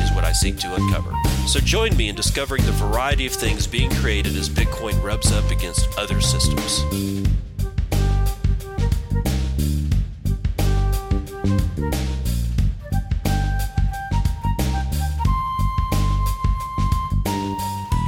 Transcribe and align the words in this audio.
is 0.00 0.12
what 0.12 0.24
I 0.24 0.32
seek 0.32 0.56
to 0.58 0.74
uncover. 0.74 1.12
So 1.46 1.60
join 1.60 1.96
me 1.96 2.08
in 2.08 2.14
discovering 2.14 2.64
the 2.64 2.72
variety 2.72 3.26
of 3.26 3.32
things 3.32 3.66
being 3.66 3.90
created 3.90 4.36
as 4.36 4.48
Bitcoin 4.48 5.02
rubs 5.02 5.32
up 5.32 5.50
against 5.50 5.88
other 5.98 6.20
systems. 6.20 6.82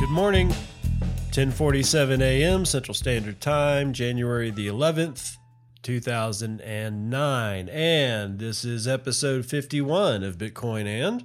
Good 0.00 0.10
morning. 0.10 0.52
10:47 1.32 2.20
a.m. 2.20 2.66
Central 2.66 2.94
Standard 2.94 3.40
Time, 3.40 3.94
January 3.94 4.50
the 4.50 4.66
11th, 4.66 5.38
2009. 5.82 7.68
And 7.70 8.38
this 8.38 8.64
is 8.64 8.86
episode 8.86 9.46
51 9.46 10.22
of 10.22 10.36
Bitcoin 10.38 10.86
and 10.86 11.24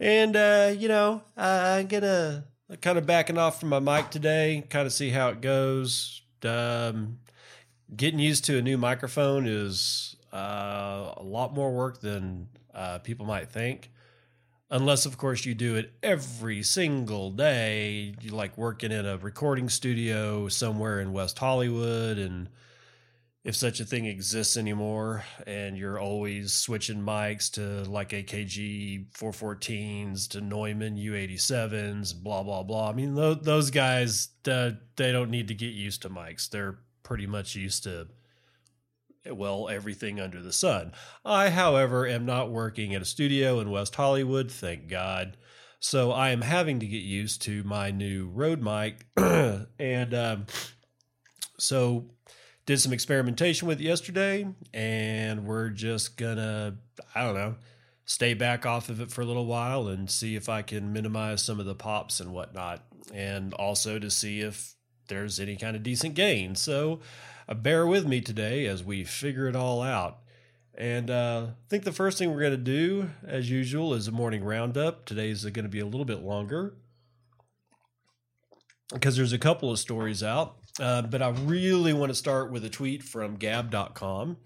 and, 0.00 0.34
uh, 0.34 0.74
you 0.76 0.88
know, 0.88 1.22
I'm 1.36 1.86
going 1.86 2.02
to 2.02 2.44
kind 2.80 2.98
of 2.98 3.06
backing 3.06 3.38
off 3.38 3.60
from 3.60 3.68
my 3.68 3.78
mic 3.78 4.10
today, 4.10 4.64
kind 4.70 4.86
of 4.86 4.92
see 4.92 5.10
how 5.10 5.28
it 5.28 5.40
goes. 5.40 6.22
Um, 6.42 7.18
getting 7.94 8.18
used 8.18 8.44
to 8.46 8.58
a 8.58 8.62
new 8.62 8.78
microphone 8.78 9.46
is 9.46 10.16
uh, 10.32 11.12
a 11.16 11.22
lot 11.22 11.52
more 11.54 11.70
work 11.72 12.00
than 12.00 12.48
uh, 12.74 12.98
people 12.98 13.26
might 13.26 13.50
think. 13.50 13.90
Unless, 14.70 15.04
of 15.04 15.18
course, 15.18 15.44
you 15.44 15.54
do 15.54 15.74
it 15.74 15.92
every 16.02 16.62
single 16.62 17.30
day. 17.30 18.14
You 18.20 18.30
like 18.30 18.56
working 18.56 18.92
in 18.92 19.04
a 19.04 19.18
recording 19.18 19.68
studio 19.68 20.48
somewhere 20.48 21.00
in 21.00 21.12
West 21.12 21.38
Hollywood 21.38 22.18
and 22.18 22.48
if 23.42 23.56
such 23.56 23.80
a 23.80 23.84
thing 23.84 24.04
exists 24.04 24.56
anymore 24.56 25.24
and 25.46 25.76
you're 25.76 25.98
always 25.98 26.52
switching 26.52 27.00
mics 27.00 27.50
to 27.50 27.88
like 27.90 28.10
AKG 28.10 29.10
414s 29.12 30.28
to 30.28 30.40
Neumann 30.42 30.96
U87s 30.96 32.14
blah 32.14 32.42
blah 32.42 32.62
blah. 32.62 32.90
I 32.90 32.92
mean 32.92 33.14
those 33.14 33.70
guys 33.70 34.28
uh, 34.46 34.72
they 34.96 35.12
don't 35.12 35.30
need 35.30 35.48
to 35.48 35.54
get 35.54 35.72
used 35.72 36.02
to 36.02 36.10
mics. 36.10 36.50
They're 36.50 36.80
pretty 37.02 37.26
much 37.26 37.56
used 37.56 37.84
to 37.84 38.08
well 39.26 39.68
everything 39.70 40.20
under 40.20 40.42
the 40.42 40.52
sun. 40.52 40.92
I 41.24 41.48
however 41.48 42.06
am 42.06 42.26
not 42.26 42.50
working 42.50 42.94
at 42.94 43.02
a 43.02 43.06
studio 43.06 43.60
in 43.60 43.70
West 43.70 43.94
Hollywood 43.94 44.50
thank 44.50 44.88
god. 44.88 45.38
So 45.82 46.12
I 46.12 46.28
am 46.28 46.42
having 46.42 46.80
to 46.80 46.86
get 46.86 47.02
used 47.02 47.40
to 47.42 47.64
my 47.64 47.90
new 47.90 48.28
Rode 48.28 48.60
mic 48.60 49.06
and 49.16 50.12
um, 50.14 50.46
so 51.58 52.10
did 52.70 52.80
some 52.80 52.92
experimentation 52.92 53.66
with 53.66 53.80
yesterday, 53.80 54.46
and 54.72 55.44
we're 55.44 55.70
just 55.70 56.16
gonna, 56.16 56.76
I 57.16 57.24
don't 57.24 57.34
know, 57.34 57.56
stay 58.04 58.32
back 58.32 58.64
off 58.64 58.88
of 58.88 59.00
it 59.00 59.10
for 59.10 59.22
a 59.22 59.24
little 59.24 59.46
while 59.46 59.88
and 59.88 60.08
see 60.08 60.36
if 60.36 60.48
I 60.48 60.62
can 60.62 60.92
minimize 60.92 61.42
some 61.42 61.58
of 61.58 61.66
the 61.66 61.74
pops 61.74 62.20
and 62.20 62.32
whatnot, 62.32 62.84
and 63.12 63.52
also 63.54 63.98
to 63.98 64.08
see 64.08 64.38
if 64.38 64.76
there's 65.08 65.40
any 65.40 65.56
kind 65.56 65.74
of 65.74 65.82
decent 65.82 66.14
gain. 66.14 66.54
So 66.54 67.00
uh, 67.48 67.54
bear 67.54 67.88
with 67.88 68.06
me 68.06 68.20
today 68.20 68.66
as 68.66 68.84
we 68.84 69.02
figure 69.02 69.48
it 69.48 69.56
all 69.56 69.82
out. 69.82 70.18
And 70.72 71.10
uh, 71.10 71.46
I 71.48 71.68
think 71.68 71.82
the 71.82 71.90
first 71.90 72.18
thing 72.18 72.30
we're 72.30 72.38
going 72.38 72.52
to 72.52 72.56
do, 72.56 73.10
as 73.26 73.50
usual, 73.50 73.94
is 73.94 74.06
a 74.06 74.12
morning 74.12 74.44
roundup. 74.44 75.06
Today's 75.06 75.42
going 75.42 75.64
to 75.64 75.68
be 75.68 75.80
a 75.80 75.86
little 75.86 76.04
bit 76.04 76.22
longer 76.22 76.76
because 78.92 79.16
there's 79.16 79.32
a 79.32 79.38
couple 79.38 79.72
of 79.72 79.80
stories 79.80 80.22
out. 80.22 80.59
Uh, 80.80 81.02
but 81.02 81.20
I 81.20 81.28
really 81.28 81.92
want 81.92 82.08
to 82.10 82.14
start 82.14 82.50
with 82.50 82.64
a 82.64 82.70
tweet 82.70 83.02
from 83.02 83.36
gab.com 83.36 84.38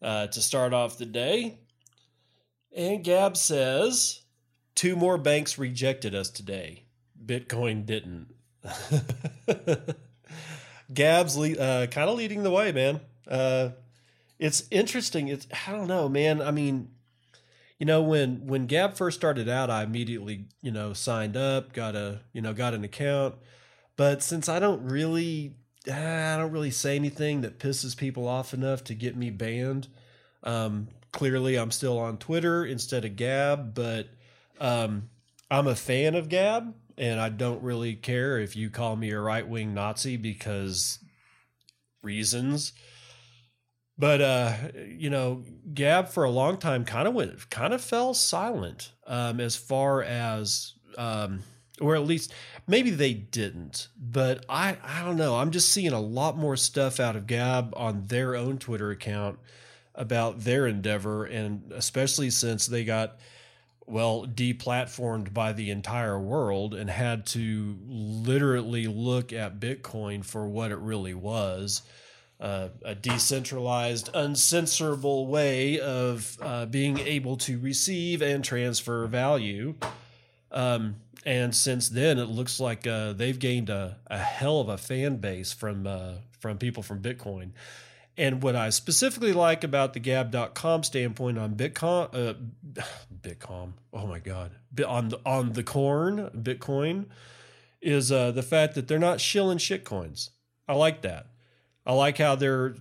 uh, 0.00 0.26
to 0.28 0.40
start 0.40 0.72
off 0.72 0.96
the 0.96 1.04
day. 1.04 1.58
And 2.74 3.04
Gab 3.04 3.36
says, 3.36 4.22
Two 4.74 4.96
more 4.96 5.18
banks 5.18 5.58
rejected 5.58 6.14
us 6.14 6.30
today. 6.30 6.84
Bitcoin 7.22 7.84
didn't. 7.84 8.28
Gab's 10.94 11.36
le- 11.36 11.58
uh, 11.58 11.86
kind 11.88 12.08
of 12.08 12.16
leading 12.16 12.42
the 12.42 12.50
way, 12.50 12.72
man. 12.72 13.00
Uh, 13.28 13.70
it's 14.38 14.64
interesting. 14.70 15.28
It's 15.28 15.46
I 15.66 15.72
don't 15.72 15.86
know, 15.86 16.08
man. 16.08 16.40
I 16.40 16.50
mean, 16.50 16.88
you 17.78 17.84
know, 17.84 18.02
when 18.02 18.46
when 18.46 18.66
Gab 18.66 18.96
first 18.96 19.18
started 19.18 19.50
out, 19.50 19.68
I 19.68 19.82
immediately 19.82 20.46
you 20.62 20.70
know 20.70 20.94
signed 20.94 21.36
up, 21.36 21.74
got 21.74 21.94
a 21.94 22.20
you 22.32 22.40
know 22.40 22.54
got 22.54 22.72
an 22.72 22.82
account 22.82 23.34
but 24.00 24.22
since 24.22 24.48
I 24.48 24.60
don't 24.60 24.90
really, 24.90 25.56
I 25.86 26.38
don't 26.38 26.52
really 26.52 26.70
say 26.70 26.96
anything 26.96 27.42
that 27.42 27.58
pisses 27.58 27.94
people 27.94 28.26
off 28.26 28.54
enough 28.54 28.82
to 28.84 28.94
get 28.94 29.14
me 29.14 29.28
banned. 29.28 29.88
Um, 30.42 30.88
clearly, 31.12 31.56
I'm 31.56 31.70
still 31.70 31.98
on 31.98 32.16
Twitter 32.16 32.64
instead 32.64 33.04
of 33.04 33.16
Gab, 33.16 33.74
but 33.74 34.08
um, 34.58 35.10
I'm 35.50 35.66
a 35.66 35.74
fan 35.74 36.14
of 36.14 36.30
Gab, 36.30 36.74
and 36.96 37.20
I 37.20 37.28
don't 37.28 37.62
really 37.62 37.94
care 37.94 38.38
if 38.38 38.56
you 38.56 38.70
call 38.70 38.96
me 38.96 39.10
a 39.10 39.20
right 39.20 39.46
wing 39.46 39.74
Nazi 39.74 40.16
because 40.16 40.98
reasons. 42.02 42.72
But 43.98 44.22
uh, 44.22 44.54
you 44.96 45.10
know, 45.10 45.44
Gab 45.74 46.08
for 46.08 46.24
a 46.24 46.30
long 46.30 46.56
time 46.56 46.86
kind 46.86 47.06
of 47.06 47.12
went, 47.12 47.50
kind 47.50 47.74
of 47.74 47.82
fell 47.82 48.14
silent 48.14 48.92
um, 49.06 49.40
as 49.40 49.56
far 49.56 50.02
as 50.02 50.72
um, 50.96 51.40
or 51.80 51.94
at 51.94 52.04
least 52.04 52.32
maybe 52.66 52.90
they 52.90 53.12
didn't 53.12 53.88
but 53.98 54.44
i 54.48 54.76
i 54.84 55.02
don't 55.04 55.16
know. 55.16 55.36
I'm 55.36 55.50
just 55.50 55.72
seeing 55.72 55.92
a 55.92 56.00
lot 56.00 56.36
more 56.36 56.56
stuff 56.56 57.00
out 57.00 57.16
of 57.16 57.26
gab 57.26 57.72
on 57.76 58.06
their 58.06 58.36
own 58.36 58.58
twitter 58.58 58.90
account 58.90 59.38
about 59.94 60.40
their 60.40 60.66
endeavor 60.66 61.24
and 61.24 61.72
especially 61.72 62.30
since 62.30 62.66
they 62.66 62.84
got 62.84 63.16
well 63.86 64.24
deplatformed 64.24 65.34
by 65.34 65.52
the 65.52 65.70
entire 65.70 66.18
world 66.18 66.74
and 66.74 66.88
had 66.88 67.26
to 67.26 67.76
literally 67.88 68.86
look 68.86 69.32
at 69.32 69.58
bitcoin 69.58 70.24
for 70.24 70.46
what 70.46 70.70
it 70.70 70.78
really 70.78 71.14
was 71.14 71.82
uh, 72.40 72.68
a 72.84 72.94
decentralized 72.94 74.10
uncensorable 74.14 75.26
way 75.26 75.78
of 75.78 76.38
uh, 76.40 76.64
being 76.66 76.98
able 76.98 77.36
to 77.36 77.58
receive 77.58 78.22
and 78.22 78.42
transfer 78.42 79.06
value 79.06 79.74
um, 80.50 80.96
and 81.24 81.54
since 81.54 81.88
then, 81.88 82.18
it 82.18 82.28
looks 82.28 82.60
like 82.60 82.86
uh, 82.86 83.12
they've 83.12 83.38
gained 83.38 83.70
a, 83.70 83.98
a 84.06 84.18
hell 84.18 84.60
of 84.60 84.68
a 84.68 84.78
fan 84.78 85.16
base 85.16 85.52
from 85.52 85.86
uh, 85.86 86.14
from 86.38 86.58
people 86.58 86.82
from 86.82 87.02
Bitcoin. 87.02 87.50
And 88.16 88.42
what 88.42 88.56
I 88.56 88.70
specifically 88.70 89.32
like 89.32 89.64
about 89.64 89.94
the 89.94 90.00
Gab.com 90.00 90.82
standpoint 90.82 91.38
on 91.38 91.54
Bitcoin, 91.54 92.08
uh, 92.14 92.82
Bitcoin, 93.22 93.72
oh 93.92 94.06
my 94.06 94.18
God, 94.18 94.52
on 94.86 95.08
the, 95.08 95.20
on 95.24 95.52
the 95.52 95.62
corn, 95.62 96.30
Bitcoin, 96.36 97.06
is 97.80 98.10
uh, 98.12 98.30
the 98.30 98.42
fact 98.42 98.74
that 98.74 98.88
they're 98.88 98.98
not 98.98 99.20
shilling 99.20 99.58
shitcoins. 99.58 100.30
I 100.68 100.74
like 100.74 101.02
that. 101.02 101.26
I 101.86 101.94
like 101.94 102.18
how 102.18 102.34
they're 102.34 102.74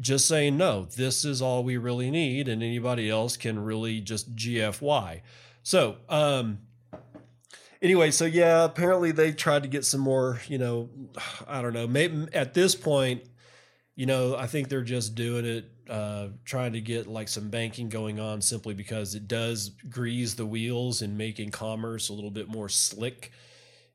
just 0.00 0.26
saying, 0.26 0.56
no, 0.56 0.86
this 0.86 1.24
is 1.24 1.40
all 1.40 1.62
we 1.62 1.76
really 1.76 2.10
need, 2.10 2.48
and 2.48 2.62
anybody 2.62 3.08
else 3.08 3.36
can 3.36 3.62
really 3.62 4.00
just 4.00 4.34
GFY. 4.34 5.20
So, 5.62 5.96
um, 6.08 6.58
anyway, 7.80 8.10
so 8.10 8.24
yeah, 8.24 8.64
apparently 8.64 9.12
they 9.12 9.32
tried 9.32 9.62
to 9.62 9.68
get 9.68 9.84
some 9.84 10.00
more, 10.00 10.40
you 10.48 10.58
know, 10.58 10.88
I 11.46 11.62
don't 11.62 11.72
know. 11.72 11.86
Maybe 11.86 12.26
at 12.32 12.54
this 12.54 12.74
point, 12.74 13.22
you 13.94 14.06
know, 14.06 14.36
I 14.36 14.46
think 14.46 14.68
they're 14.68 14.82
just 14.82 15.14
doing 15.14 15.44
it, 15.44 15.70
uh, 15.88 16.28
trying 16.44 16.72
to 16.72 16.80
get 16.80 17.06
like 17.06 17.28
some 17.28 17.50
banking 17.50 17.88
going 17.88 18.18
on 18.18 18.40
simply 18.40 18.74
because 18.74 19.14
it 19.14 19.28
does 19.28 19.70
grease 19.90 20.34
the 20.34 20.46
wheels 20.46 21.02
and 21.02 21.18
making 21.18 21.50
commerce 21.50 22.08
a 22.08 22.12
little 22.12 22.30
bit 22.30 22.48
more 22.48 22.68
slick 22.68 23.32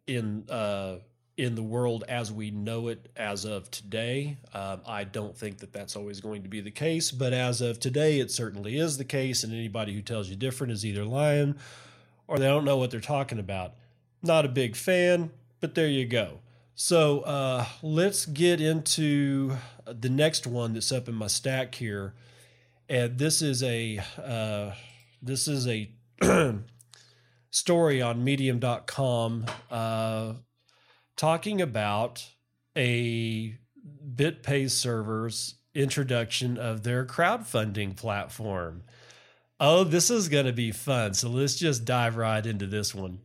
in 0.06 0.46
uh, 0.50 0.98
in 1.38 1.54
the 1.54 1.64
world 1.64 2.04
as 2.10 2.32
we 2.32 2.50
know 2.50 2.88
it 2.88 3.10
as 3.16 3.46
of 3.46 3.70
today. 3.70 4.38
Um, 4.54 4.82
I 4.88 5.04
don't 5.04 5.38
think 5.38 5.60
that 5.60 5.72
that's 5.72 5.96
always 5.96 6.20
going 6.20 6.42
to 6.44 6.50
be 6.50 6.62
the 6.62 6.72
case, 6.72 7.12
but 7.12 7.32
as 7.32 7.62
of 7.62 7.80
today, 7.80 8.20
it 8.20 8.32
certainly 8.32 8.78
is 8.78 8.98
the 8.98 9.06
case. 9.06 9.44
And 9.44 9.54
anybody 9.54 9.94
who 9.94 10.02
tells 10.02 10.30
you 10.30 10.36
different 10.36 10.74
is 10.74 10.86
either 10.86 11.06
lying 11.06 11.56
or 12.28 12.40
they 12.40 12.48
don't 12.48 12.66
know 12.66 12.78
what 12.78 12.90
they're 12.90 13.00
talking 13.00 13.40
about. 13.40 13.76
Not 14.24 14.46
a 14.46 14.50
big 14.50 14.76
fan, 14.76 15.32
but 15.62 15.76
there 15.76 15.88
you 15.88 16.06
go. 16.08 16.40
So 16.74 17.22
uh, 17.22 17.66
let's 17.82 18.26
get 18.26 18.60
into 18.60 19.58
the 19.86 20.10
next 20.10 20.46
one 20.46 20.74
that's 20.74 20.92
up 20.92 21.08
in 21.08 21.16
my 21.16 21.28
stack 21.28 21.74
here, 21.74 22.14
and 22.88 23.18
this 23.18 23.42
is 23.42 23.64
a 23.64 24.00
uh, 24.24 24.74
this 25.20 25.48
is 25.48 25.68
a 25.68 25.90
story 27.50 28.02
on 28.02 28.24
Medium.com 28.24 29.46
uh, 29.72 30.34
talking 31.18 31.60
about 31.62 32.26
a 32.78 33.58
BitPay 34.16 34.70
server's 34.70 35.56
introduction 35.74 36.58
of 36.58 36.84
their 36.84 37.06
crowdfunding 37.06 37.96
platform. 37.96 38.84
Oh, 39.60 39.84
this 39.84 40.10
is 40.10 40.30
going 40.30 40.46
to 40.46 40.54
be 40.54 40.72
fun. 40.72 41.16
So 41.16 41.30
let's 41.30 41.56
just 41.56 41.84
dive 41.84 42.16
right 42.16 42.46
into 42.46 42.68
this 42.68 42.94
one. 42.94 43.20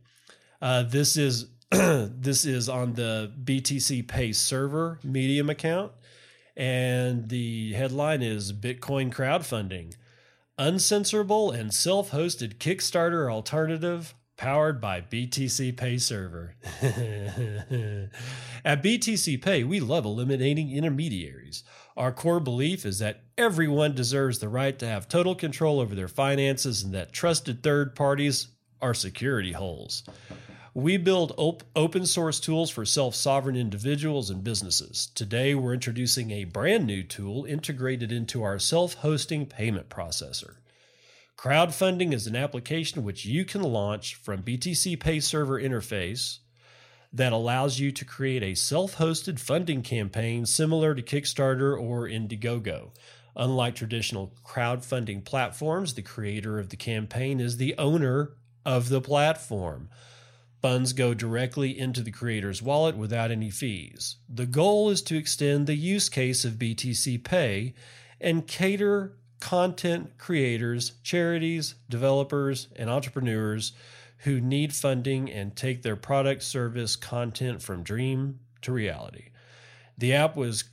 Uh, 0.61 0.83
this 0.83 1.15
is 1.15 1.47
this 1.71 2.45
is 2.45 2.69
on 2.69 2.93
the 2.93 3.31
BTC 3.43 4.07
Pay 4.07 4.31
server 4.33 4.99
Medium 5.03 5.49
account, 5.49 5.91
and 6.55 7.29
the 7.29 7.73
headline 7.73 8.21
is 8.21 8.53
Bitcoin 8.53 9.11
crowdfunding, 9.13 9.95
uncensorable 10.59 11.53
and 11.53 11.73
self-hosted 11.73 12.55
Kickstarter 12.57 13.31
alternative 13.31 14.13
powered 14.37 14.81
by 14.81 15.01
BTC 15.01 15.75
Pay 15.77 15.97
server. 15.97 16.55
At 18.65 18.83
BTC 18.83 19.41
Pay, 19.41 19.63
we 19.63 19.79
love 19.79 20.05
eliminating 20.05 20.71
intermediaries. 20.71 21.63
Our 21.95 22.11
core 22.11 22.39
belief 22.39 22.85
is 22.85 22.99
that 22.99 23.21
everyone 23.37 23.93
deserves 23.93 24.39
the 24.39 24.49
right 24.49 24.77
to 24.79 24.87
have 24.87 25.07
total 25.07 25.35
control 25.35 25.79
over 25.79 25.93
their 25.93 26.07
finances 26.07 26.83
and 26.83 26.93
that 26.93 27.13
trusted 27.13 27.61
third 27.61 27.95
parties 27.95 28.47
are 28.81 28.93
security 28.93 29.51
holes. 29.51 30.03
We 30.73 30.97
build 30.97 31.33
op- 31.37 31.63
open 31.75 32.07
source 32.07 32.39
tools 32.39 32.71
for 32.71 32.83
self 32.83 33.13
sovereign 33.13 33.55
individuals 33.55 34.31
and 34.31 34.43
businesses. 34.43 35.07
Today, 35.13 35.53
we're 35.53 35.75
introducing 35.75 36.31
a 36.31 36.45
brand 36.45 36.87
new 36.87 37.03
tool 37.03 37.45
integrated 37.45 38.11
into 38.11 38.41
our 38.41 38.57
self 38.57 38.95
hosting 38.95 39.45
payment 39.45 39.89
processor. 39.89 40.55
Crowdfunding 41.43 42.13
is 42.13 42.25
an 42.25 42.37
application 42.37 43.03
which 43.03 43.25
you 43.25 43.43
can 43.43 43.61
launch 43.61 44.15
from 44.15 44.43
BTC 44.43 44.97
Pay 44.97 45.19
Server 45.19 45.61
interface 45.61 46.37
that 47.11 47.33
allows 47.33 47.79
you 47.79 47.91
to 47.91 48.05
create 48.05 48.41
a 48.41 48.55
self 48.55 48.95
hosted 48.95 49.39
funding 49.39 49.81
campaign 49.81 50.45
similar 50.45 50.95
to 50.95 51.01
Kickstarter 51.01 51.77
or 51.77 52.07
Indiegogo. 52.07 52.91
Unlike 53.35 53.75
traditional 53.75 54.33
crowdfunding 54.45 55.25
platforms, 55.25 55.95
the 55.95 56.01
creator 56.01 56.59
of 56.59 56.69
the 56.69 56.77
campaign 56.77 57.41
is 57.41 57.57
the 57.57 57.75
owner 57.77 58.37
of 58.65 58.87
the 58.87 59.01
platform. 59.01 59.89
Funds 60.61 60.93
go 60.93 61.13
directly 61.13 61.77
into 61.77 61.99
the 61.99 62.11
creator's 62.11 62.61
wallet 62.61 62.95
without 62.95 63.31
any 63.31 63.49
fees. 63.49 64.15
The 64.33 64.45
goal 64.45 64.89
is 64.89 65.01
to 65.01 65.17
extend 65.17 65.67
the 65.67 65.75
use 65.75 66.07
case 66.07 66.45
of 66.45 66.53
BTC 66.53 67.21
Pay 67.25 67.73
and 68.21 68.47
cater 68.47 69.17
content 69.43 70.17
creators, 70.17 70.93
charities, 71.03 71.75
developers, 71.89 72.69
and 72.77 72.89
entrepreneurs 72.89 73.73
who 74.19 74.39
need 74.39 74.73
funding 74.73 75.29
and 75.29 75.53
take 75.53 75.81
their 75.81 75.97
product, 75.97 76.41
service, 76.41 76.95
content 76.95 77.61
from 77.61 77.83
dream 77.83 78.39
to 78.61 78.71
reality. 78.71 79.31
The 79.97 80.13
app 80.13 80.37
was 80.37 80.63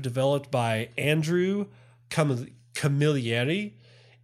developed 0.00 0.52
by 0.52 0.90
Andrew 0.96 1.66
Camilleri. 2.10 3.72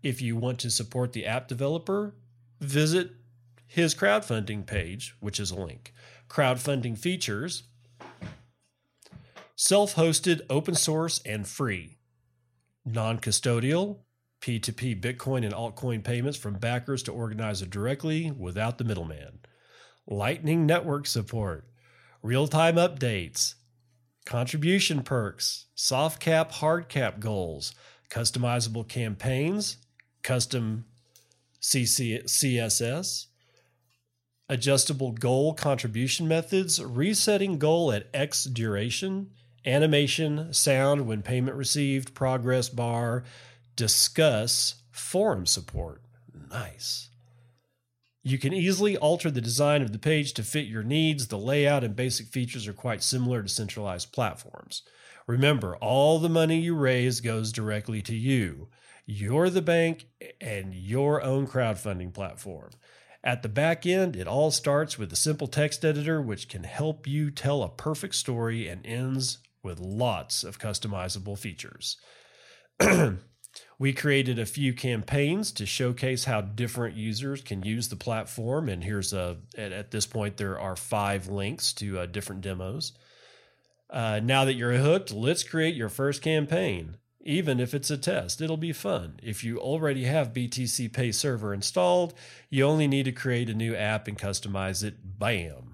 If 0.05 0.23
you 0.23 0.37
want 0.37 0.61
to 0.61 0.71
support 0.71 1.12
the 1.12 1.27
app 1.27 1.49
developer, 1.49 2.15
visit 2.61 3.11
his 3.67 3.97
crowdfunding 3.97 4.65
page, 4.65 5.17
which 5.19 5.41
is 5.41 5.50
a 5.50 5.56
link. 5.56 5.93
Crowdfunding 6.29 6.97
features 6.97 7.65
self 9.56 9.97
hosted, 9.97 10.43
open 10.49 10.77
source, 10.77 11.21
and 11.27 11.49
free, 11.49 11.98
non 12.93 13.19
custodial, 13.19 13.99
P2P 14.40 15.00
Bitcoin 15.00 15.44
and 15.44 15.55
altcoin 15.55 16.02
payments 16.02 16.38
from 16.38 16.55
backers 16.55 17.02
to 17.05 17.12
organizer 17.12 17.67
directly 17.67 18.31
without 18.31 18.79
the 18.79 18.85
middleman, 18.85 19.40
Lightning 20.06 20.67
Network 20.67 21.06
support, 21.06 21.67
real 22.23 22.46
time 22.46 22.76
updates, 22.76 23.55
contribution 24.25 25.02
perks, 25.02 25.67
soft 25.75 26.20
cap, 26.20 26.52
hard 26.52 26.88
cap 26.88 27.20
goals, 27.20 27.75
customizable 28.11 28.87
campaigns, 28.87 29.79
custom 30.23 30.85
CC- 31.61 32.25
CSS, 32.25 33.26
adjustable 34.49 35.12
goal 35.12 35.55
contribution 35.55 36.26
methods, 36.29 36.82
resetting 36.82 37.58
goal 37.58 37.93
at 37.93 38.08
X 38.14 38.44
duration, 38.44 39.31
animation, 39.67 40.53
sound 40.53 41.07
when 41.07 41.23
payment 41.23 41.57
received, 41.57 42.15
progress 42.15 42.69
bar, 42.69 43.25
discuss, 43.77 44.83
forum 44.91 45.47
support. 45.47 46.03
Nice. 46.51 47.11
You 48.23 48.39
can 48.39 48.53
easily 48.53 48.97
alter 48.97 49.31
the 49.31 49.41
design 49.41 49.81
of 49.81 49.93
the 49.93 49.99
page 49.99 50.35
to 50.35 50.43
fit 50.43 50.67
your 50.67 50.83
needs. 50.83 51.29
The 51.29 51.39
layout 51.39 51.85
and 51.85 51.97
basic 51.97 52.27
features 52.27 52.67
are 52.67 52.75
quite 52.75 53.03
similar 53.03 53.43
to 53.43 53.49
centralized 53.49 54.13
platforms. 54.13 54.83
Remember, 55.27 55.77
all 55.77 56.19
the 56.19 56.29
money 56.29 56.59
you 56.59 56.75
raise 56.75 57.21
goes 57.21 57.53
directly 57.53 58.03
to 58.03 58.15
you. 58.15 58.69
You're 59.07 59.51
the 59.51 59.63
bank 59.63 60.07
and 60.41 60.75
your 60.75 61.23
own 61.23 61.47
crowdfunding 61.47 62.13
platform. 62.13 62.71
At 63.25 63.43
the 63.43 63.49
back 63.49 63.87
end, 63.87 64.15
it 64.17 64.29
all 64.29 64.51
starts 64.51 64.99
with 64.99 65.13
a 65.13 65.17
simple 65.17 65.47
text 65.47 65.85
editor 65.85 66.21
which 66.21 66.49
can 66.49 66.65
help 66.65 67.07
you 67.07 67.31
tell 67.31 67.63
a 67.63 67.69
perfect 67.69 68.15
story 68.15 68.69
and 68.69 68.85
ends 68.87 69.39
with 69.63 69.81
lots 69.81 70.45
of 70.45 70.59
customizable 70.59 71.39
features. 71.39 71.97
we 73.79 73.93
created 73.93 74.39
a 74.39 74.47
few 74.47 74.73
campaigns 74.73 75.53
to 75.53 75.67
showcase 75.67 76.25
how 76.25 76.41
different 76.41 76.97
users 76.97 77.43
can 77.43 77.63
use 77.63 77.89
the 77.89 77.97
platform 77.97 78.69
and 78.69 78.85
here's 78.85 79.13
a 79.13 79.37
at, 79.57 79.73
at 79.73 79.91
this 79.91 80.07
point 80.07 80.37
there 80.37 80.61
are 80.61 80.77
five 80.77 81.27
links 81.27 81.73
to 81.73 81.99
uh, 81.99 82.07
different 82.07 82.41
demos 82.41 82.93
uh, 83.91 84.21
now 84.23 84.45
that 84.45 84.55
you're 84.55 84.75
hooked 84.75 85.13
let's 85.13 85.43
create 85.43 85.75
your 85.75 85.89
first 85.89 86.23
campaign 86.23 86.97
even 87.29 87.61
if 87.61 87.75
it's 87.75 87.91
a 87.91 87.99
test. 87.99 88.41
It'll 88.41 88.57
be 88.57 88.73
fun. 88.73 89.21
If 89.23 89.45
you 89.45 89.59
already 89.59 90.05
have 90.05 90.33
BTC 90.33 90.91
Pay 90.93 91.13
Server 91.13 91.53
installed, 91.53 92.15
you 92.49 92.65
only 92.65 92.89
need 92.89 93.05
to 93.05 93.13
create 93.13 93.51
a 93.51 93.55
new 93.55 93.75
app 93.75 94.09
and 94.09 94.19
customize 94.19 94.83
it. 94.83 94.97
Bam. 95.19 95.68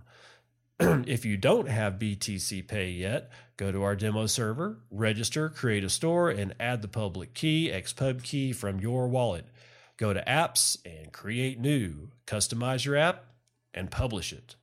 if 0.81 1.25
you 1.25 1.37
don't 1.37 1.69
have 1.69 2.00
BTC 2.00 2.67
Pay 2.67 2.91
yet, 2.91 3.31
go 3.56 3.71
to 3.71 3.82
our 3.85 3.94
demo 3.94 4.26
server, 4.26 4.81
register, 4.91 5.49
create 5.49 5.85
a 5.85 5.88
store, 5.88 6.31
and 6.31 6.55
add 6.59 6.82
the 6.82 6.88
public 6.88 7.32
key, 7.32 7.71
XPub 7.73 8.23
key 8.25 8.53
from 8.53 8.81
your 8.81 9.06
wallet. 9.06 9.47
Go 9.97 10.12
to 10.12 10.25
apps 10.26 10.76
and 10.85 11.12
create 11.12 11.61
new. 11.61 12.11
Customize 12.26 12.85
your 12.85 12.97
app 12.97 13.26
and 13.73 13.91
publish 13.91 14.32
it. 14.32 14.56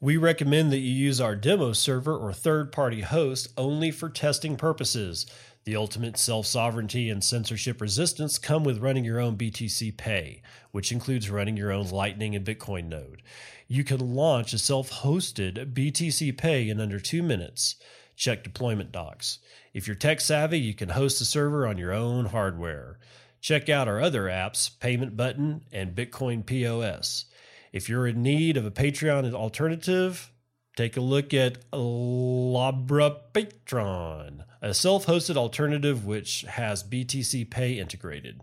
We 0.00 0.16
recommend 0.16 0.72
that 0.72 0.78
you 0.78 0.92
use 0.92 1.20
our 1.20 1.36
demo 1.36 1.74
server 1.74 2.16
or 2.16 2.32
third 2.32 2.72
party 2.72 3.02
host 3.02 3.48
only 3.58 3.90
for 3.90 4.08
testing 4.08 4.56
purposes. 4.56 5.26
The 5.64 5.76
ultimate 5.76 6.16
self 6.16 6.46
sovereignty 6.46 7.10
and 7.10 7.22
censorship 7.22 7.80
resistance 7.80 8.38
come 8.38 8.64
with 8.64 8.78
running 8.78 9.04
your 9.04 9.20
own 9.20 9.36
BTC 9.36 9.96
Pay, 9.96 10.42
which 10.70 10.90
includes 10.90 11.30
running 11.30 11.56
your 11.56 11.70
own 11.70 11.88
Lightning 11.90 12.34
and 12.34 12.44
Bitcoin 12.44 12.88
node. 12.88 13.22
You 13.68 13.84
can 13.84 14.14
launch 14.14 14.52
a 14.52 14.58
self 14.58 14.90
hosted 14.90 15.74
BTC 15.74 16.36
Pay 16.38 16.68
in 16.68 16.80
under 16.80 16.98
two 16.98 17.22
minutes. 17.22 17.76
Check 18.16 18.42
deployment 18.42 18.90
docs. 18.92 19.38
If 19.72 19.86
you're 19.86 19.96
tech 19.96 20.20
savvy, 20.20 20.58
you 20.58 20.74
can 20.74 20.90
host 20.90 21.20
a 21.20 21.24
server 21.24 21.66
on 21.66 21.78
your 21.78 21.92
own 21.92 22.26
hardware. 22.26 22.98
Check 23.40 23.68
out 23.68 23.88
our 23.88 24.00
other 24.00 24.24
apps, 24.24 24.78
Payment 24.80 25.16
Button 25.16 25.64
and 25.72 25.94
Bitcoin 25.94 26.44
POS. 26.44 27.26
If 27.72 27.88
you're 27.88 28.06
in 28.06 28.22
need 28.22 28.56
of 28.56 28.66
a 28.66 28.70
Patreon 28.70 29.32
alternative, 29.32 30.30
take 30.76 30.96
a 30.96 31.00
look 31.00 31.32
at 31.32 31.70
Labra 31.70 33.16
Patron, 33.32 34.44
a 34.62 34.74
self 34.74 35.06
hosted 35.06 35.36
alternative 35.36 36.04
which 36.04 36.42
has 36.42 36.82
BTC 36.82 37.50
Pay 37.50 37.78
integrated. 37.78 38.42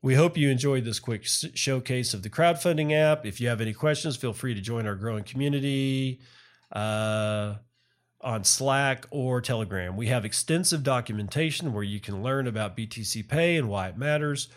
We 0.00 0.14
hope 0.14 0.36
you 0.36 0.48
enjoyed 0.48 0.84
this 0.84 1.00
quick 1.00 1.24
showcase 1.24 2.14
of 2.14 2.22
the 2.22 2.30
crowdfunding 2.30 2.92
app. 2.92 3.26
If 3.26 3.40
you 3.40 3.48
have 3.48 3.60
any 3.60 3.72
questions, 3.72 4.16
feel 4.16 4.32
free 4.32 4.54
to 4.54 4.60
join 4.60 4.86
our 4.86 4.94
growing 4.94 5.24
community 5.24 6.20
uh, 6.70 7.54
on 8.20 8.44
Slack 8.44 9.06
or 9.10 9.40
Telegram. 9.40 9.96
We 9.96 10.06
have 10.06 10.24
extensive 10.24 10.84
documentation 10.84 11.72
where 11.72 11.82
you 11.82 11.98
can 11.98 12.22
learn 12.22 12.46
about 12.46 12.76
BTC 12.76 13.28
Pay 13.28 13.56
and 13.56 13.68
why 13.68 13.88
it 13.88 13.98
matters. 13.98 14.48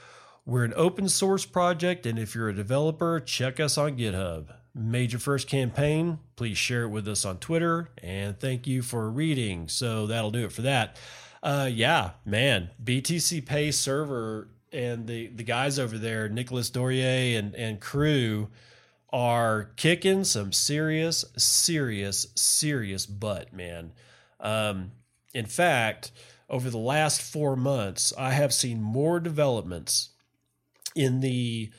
We're 0.45 0.65
an 0.65 0.73
open 0.75 1.09
source 1.09 1.45
project, 1.45 2.05
and 2.05 2.19
if 2.19 2.35
you're 2.35 2.49
a 2.49 2.55
developer, 2.55 3.19
check 3.19 3.59
us 3.59 3.77
on 3.77 3.97
GitHub. 3.97 4.60
Made 4.73 5.11
your 5.11 5.19
first 5.19 5.49
campaign, 5.49 6.19
please 6.37 6.57
share 6.57 6.83
it 6.83 6.89
with 6.89 7.07
us 7.07 7.25
on 7.25 7.39
Twitter, 7.39 7.89
and 8.01 8.39
thank 8.39 8.67
you 8.67 8.81
for 8.81 9.09
reading. 9.09 9.67
So 9.67 10.07
that'll 10.07 10.31
do 10.31 10.45
it 10.45 10.53
for 10.53 10.61
that. 10.61 10.97
Uh, 11.43 11.69
yeah, 11.71 12.11
man, 12.25 12.69
BTC 12.81 13.45
Pay 13.45 13.71
server 13.71 14.47
and 14.71 15.07
the 15.07 15.27
the 15.27 15.43
guys 15.43 15.77
over 15.77 15.97
there, 15.97 16.29
Nicolas 16.29 16.69
Dorier 16.69 17.37
and 17.37 17.53
and 17.55 17.81
crew, 17.81 18.47
are 19.11 19.71
kicking 19.75 20.23
some 20.23 20.53
serious, 20.53 21.25
serious, 21.37 22.27
serious 22.35 23.05
butt, 23.05 23.51
man. 23.51 23.91
Um, 24.39 24.91
in 25.33 25.45
fact, 25.45 26.11
over 26.49 26.69
the 26.69 26.77
last 26.77 27.21
four 27.21 27.55
months, 27.55 28.13
I 28.17 28.31
have 28.31 28.53
seen 28.53 28.81
more 28.81 29.19
developments 29.19 30.09
in 30.95 31.21
the, 31.21 31.71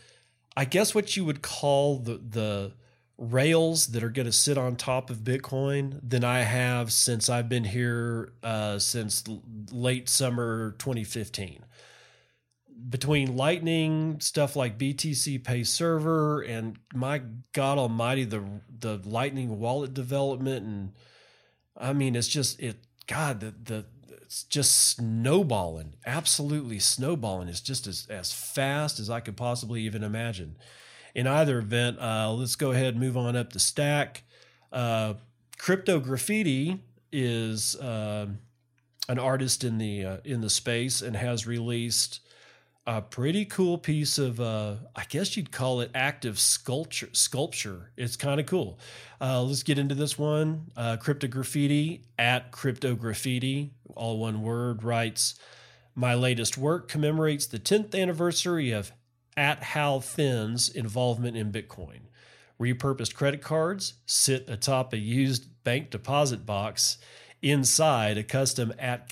I 0.56 0.64
guess 0.64 0.94
what 0.94 1.16
you 1.16 1.24
would 1.24 1.42
call 1.42 1.98
the 1.98 2.18
the 2.18 2.72
rails 3.22 3.88
that 3.88 4.02
are 4.02 4.10
going 4.10 4.26
to 4.26 4.32
sit 4.32 4.58
on 4.58 4.74
top 4.74 5.08
of 5.08 5.18
Bitcoin 5.18 6.00
than 6.02 6.24
I 6.24 6.40
have 6.40 6.92
since 6.92 7.28
I've 7.28 7.48
been 7.48 7.64
here 7.64 8.32
uh, 8.42 8.78
since 8.78 9.24
late 9.70 10.08
summer 10.08 10.72
2015. 10.78 11.64
Between 12.88 13.36
Lightning 13.36 14.18
stuff 14.18 14.56
like 14.56 14.76
BTC 14.76 15.44
Pay 15.44 15.62
Server 15.62 16.40
and 16.40 16.78
my 16.92 17.22
God 17.52 17.78
Almighty, 17.78 18.24
the 18.24 18.42
the 18.76 19.00
Lightning 19.04 19.60
wallet 19.60 19.94
development 19.94 20.66
and 20.66 20.92
I 21.76 21.92
mean 21.92 22.16
it's 22.16 22.26
just 22.26 22.58
it 22.60 22.78
God 23.06 23.38
the 23.38 23.54
the 23.62 23.84
it's 24.22 24.42
just 24.44 24.96
snowballing, 24.96 25.94
absolutely 26.04 26.80
snowballing. 26.80 27.48
It's 27.48 27.60
just 27.60 27.86
as 27.86 28.08
as 28.10 28.32
fast 28.32 28.98
as 28.98 29.08
I 29.08 29.20
could 29.20 29.36
possibly 29.36 29.82
even 29.82 30.02
imagine 30.02 30.56
in 31.14 31.26
either 31.26 31.58
event, 31.58 31.98
uh, 32.00 32.32
let's 32.32 32.56
go 32.56 32.72
ahead 32.72 32.94
and 32.94 33.00
move 33.00 33.16
on 33.16 33.36
up 33.36 33.52
the 33.52 33.60
stack. 33.60 34.24
Uh, 34.72 35.14
Crypto 35.58 36.00
Graffiti 36.00 36.80
is 37.12 37.76
uh, 37.76 38.26
an 39.08 39.18
artist 39.18 39.64
in 39.64 39.78
the 39.78 40.04
uh, 40.04 40.16
in 40.24 40.40
the 40.40 40.50
space 40.50 41.02
and 41.02 41.14
has 41.14 41.46
released 41.46 42.20
a 42.86 43.00
pretty 43.00 43.44
cool 43.44 43.78
piece 43.78 44.18
of 44.18 44.40
uh, 44.40 44.76
I 44.96 45.04
guess 45.08 45.36
you'd 45.36 45.52
call 45.52 45.80
it 45.80 45.90
active 45.94 46.38
sculpture. 46.38 47.10
Sculpture. 47.12 47.90
It's 47.96 48.16
kind 48.16 48.40
of 48.40 48.46
cool. 48.46 48.78
Uh, 49.20 49.42
let's 49.42 49.62
get 49.62 49.78
into 49.78 49.94
this 49.94 50.18
one. 50.18 50.70
Crypto 51.00 51.28
Graffiti 51.28 52.02
at 52.18 52.50
Crypto 52.50 52.94
Graffiti, 52.94 53.70
all 53.94 54.18
one 54.18 54.42
word, 54.42 54.82
writes. 54.82 55.34
My 55.94 56.14
latest 56.14 56.56
work 56.56 56.88
commemorates 56.88 57.46
the 57.46 57.58
10th 57.58 57.94
anniversary 57.94 58.70
of 58.70 58.92
at 59.36 59.62
Hal 59.62 60.00
Finn's 60.00 60.68
involvement 60.68 61.36
in 61.36 61.52
Bitcoin. 61.52 62.00
Repurposed 62.60 63.14
credit 63.14 63.42
cards 63.42 63.94
sit 64.06 64.48
atop 64.48 64.92
a 64.92 64.98
used 64.98 65.48
bank 65.64 65.90
deposit 65.90 66.46
box. 66.46 66.98
Inside, 67.40 68.18
a 68.18 68.22
custom 68.22 68.72
at 68.78 69.10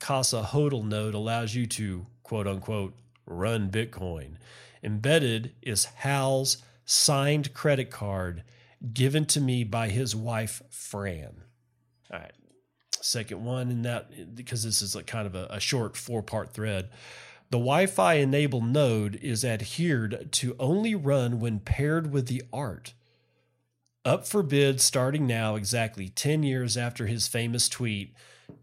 Casa 0.00 0.42
HODL 0.42 0.84
node 0.84 1.14
allows 1.14 1.54
you 1.54 1.66
to 1.66 2.06
quote 2.22 2.46
unquote 2.46 2.94
run 3.24 3.70
Bitcoin. 3.70 4.36
Embedded 4.82 5.52
is 5.62 5.84
Hal's 5.84 6.58
signed 6.84 7.54
credit 7.54 7.90
card 7.90 8.42
given 8.92 9.26
to 9.26 9.40
me 9.40 9.64
by 9.64 9.88
his 9.88 10.14
wife, 10.14 10.62
Fran. 10.70 11.42
All 12.12 12.18
right. 12.18 12.32
Second 13.00 13.44
one 13.44 13.70
in 13.70 13.82
that, 13.82 14.34
because 14.34 14.64
this 14.64 14.82
is 14.82 14.96
a 14.96 15.02
kind 15.02 15.26
of 15.26 15.34
a, 15.34 15.46
a 15.50 15.60
short 15.60 15.96
four 15.96 16.22
part 16.22 16.52
thread. 16.52 16.90
The 17.50 17.58
Wi 17.58 17.86
Fi 17.86 18.14
enabled 18.14 18.66
node 18.66 19.16
is 19.16 19.44
adhered 19.44 20.28
to 20.32 20.54
only 20.58 20.94
run 20.94 21.40
when 21.40 21.60
paired 21.60 22.12
with 22.12 22.26
the 22.26 22.42
art. 22.52 22.92
Up 24.04 24.26
for 24.26 24.42
bid 24.42 24.80
starting 24.80 25.26
now, 25.26 25.54
exactly 25.54 26.08
10 26.08 26.42
years 26.42 26.76
after 26.76 27.06
his 27.06 27.26
famous 27.26 27.68
tweet. 27.68 28.12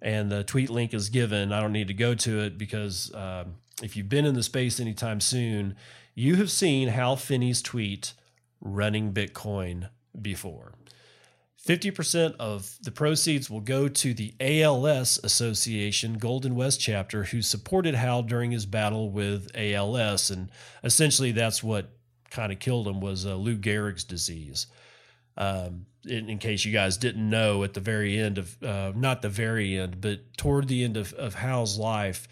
And 0.01 0.31
the 0.31 0.43
tweet 0.43 0.69
link 0.69 0.93
is 0.93 1.09
given. 1.09 1.51
I 1.51 1.61
don't 1.61 1.71
need 1.71 1.87
to 1.87 1.93
go 1.93 2.13
to 2.15 2.41
it 2.41 2.57
because 2.57 3.13
um, 3.15 3.55
if 3.81 3.95
you've 3.95 4.09
been 4.09 4.25
in 4.25 4.35
the 4.35 4.43
space 4.43 4.79
anytime 4.79 5.19
soon, 5.19 5.75
you 6.13 6.35
have 6.35 6.51
seen 6.51 6.87
Hal 6.89 7.15
Finney's 7.15 7.61
tweet 7.61 8.13
running 8.61 9.13
Bitcoin 9.13 9.89
before. 10.19 10.73
50% 11.65 12.35
of 12.37 12.77
the 12.83 12.91
proceeds 12.91 13.49
will 13.49 13.61
go 13.61 13.87
to 13.87 14.13
the 14.13 14.35
ALS 14.39 15.19
Association 15.23 16.19
Golden 16.19 16.55
West 16.55 16.79
chapter, 16.79 17.23
who 17.23 17.41
supported 17.41 17.95
Hal 17.95 18.21
during 18.21 18.51
his 18.51 18.67
battle 18.67 19.09
with 19.09 19.49
ALS. 19.55 20.29
And 20.29 20.51
essentially, 20.83 21.31
that's 21.31 21.63
what 21.63 21.89
kind 22.29 22.51
of 22.51 22.59
killed 22.59 22.87
him 22.87 23.01
was 23.01 23.25
uh, 23.25 23.35
Lou 23.35 23.57
Gehrig's 23.57 24.03
disease. 24.03 24.67
Um, 25.37 25.87
in, 26.05 26.29
in, 26.29 26.37
case 26.37 26.63
you 26.65 26.71
guys 26.71 26.97
didn't 26.97 27.27
know, 27.27 27.63
at 27.63 27.73
the 27.73 27.79
very 27.79 28.17
end 28.17 28.37
of, 28.37 28.61
uh, 28.63 28.93
not 28.95 29.23
the 29.23 29.29
very 29.29 29.75
end, 29.75 29.99
but 30.01 30.19
toward 30.37 30.67
the 30.67 30.83
end 30.83 30.97
of, 30.97 31.13
of 31.13 31.33
Hal's 31.33 31.79
life, 31.79 32.27